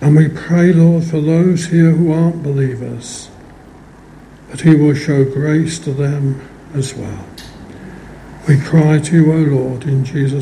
And 0.00 0.16
we 0.16 0.28
pray, 0.28 0.72
Lord, 0.72 1.04
for 1.04 1.20
those 1.20 1.66
here 1.66 1.90
who 1.90 2.10
aren't 2.10 2.42
believers, 2.42 3.28
that 4.48 4.62
He 4.62 4.74
will 4.74 4.94
show 4.94 5.26
grace 5.26 5.78
to 5.80 5.92
them 5.92 6.40
as 6.72 6.94
well. 6.94 7.26
We 8.48 8.58
cry 8.58 8.98
to 8.98 9.14
you, 9.14 9.30
O 9.30 9.36
Lord, 9.36 9.84
in 9.84 10.06
Jesus' 10.06 10.38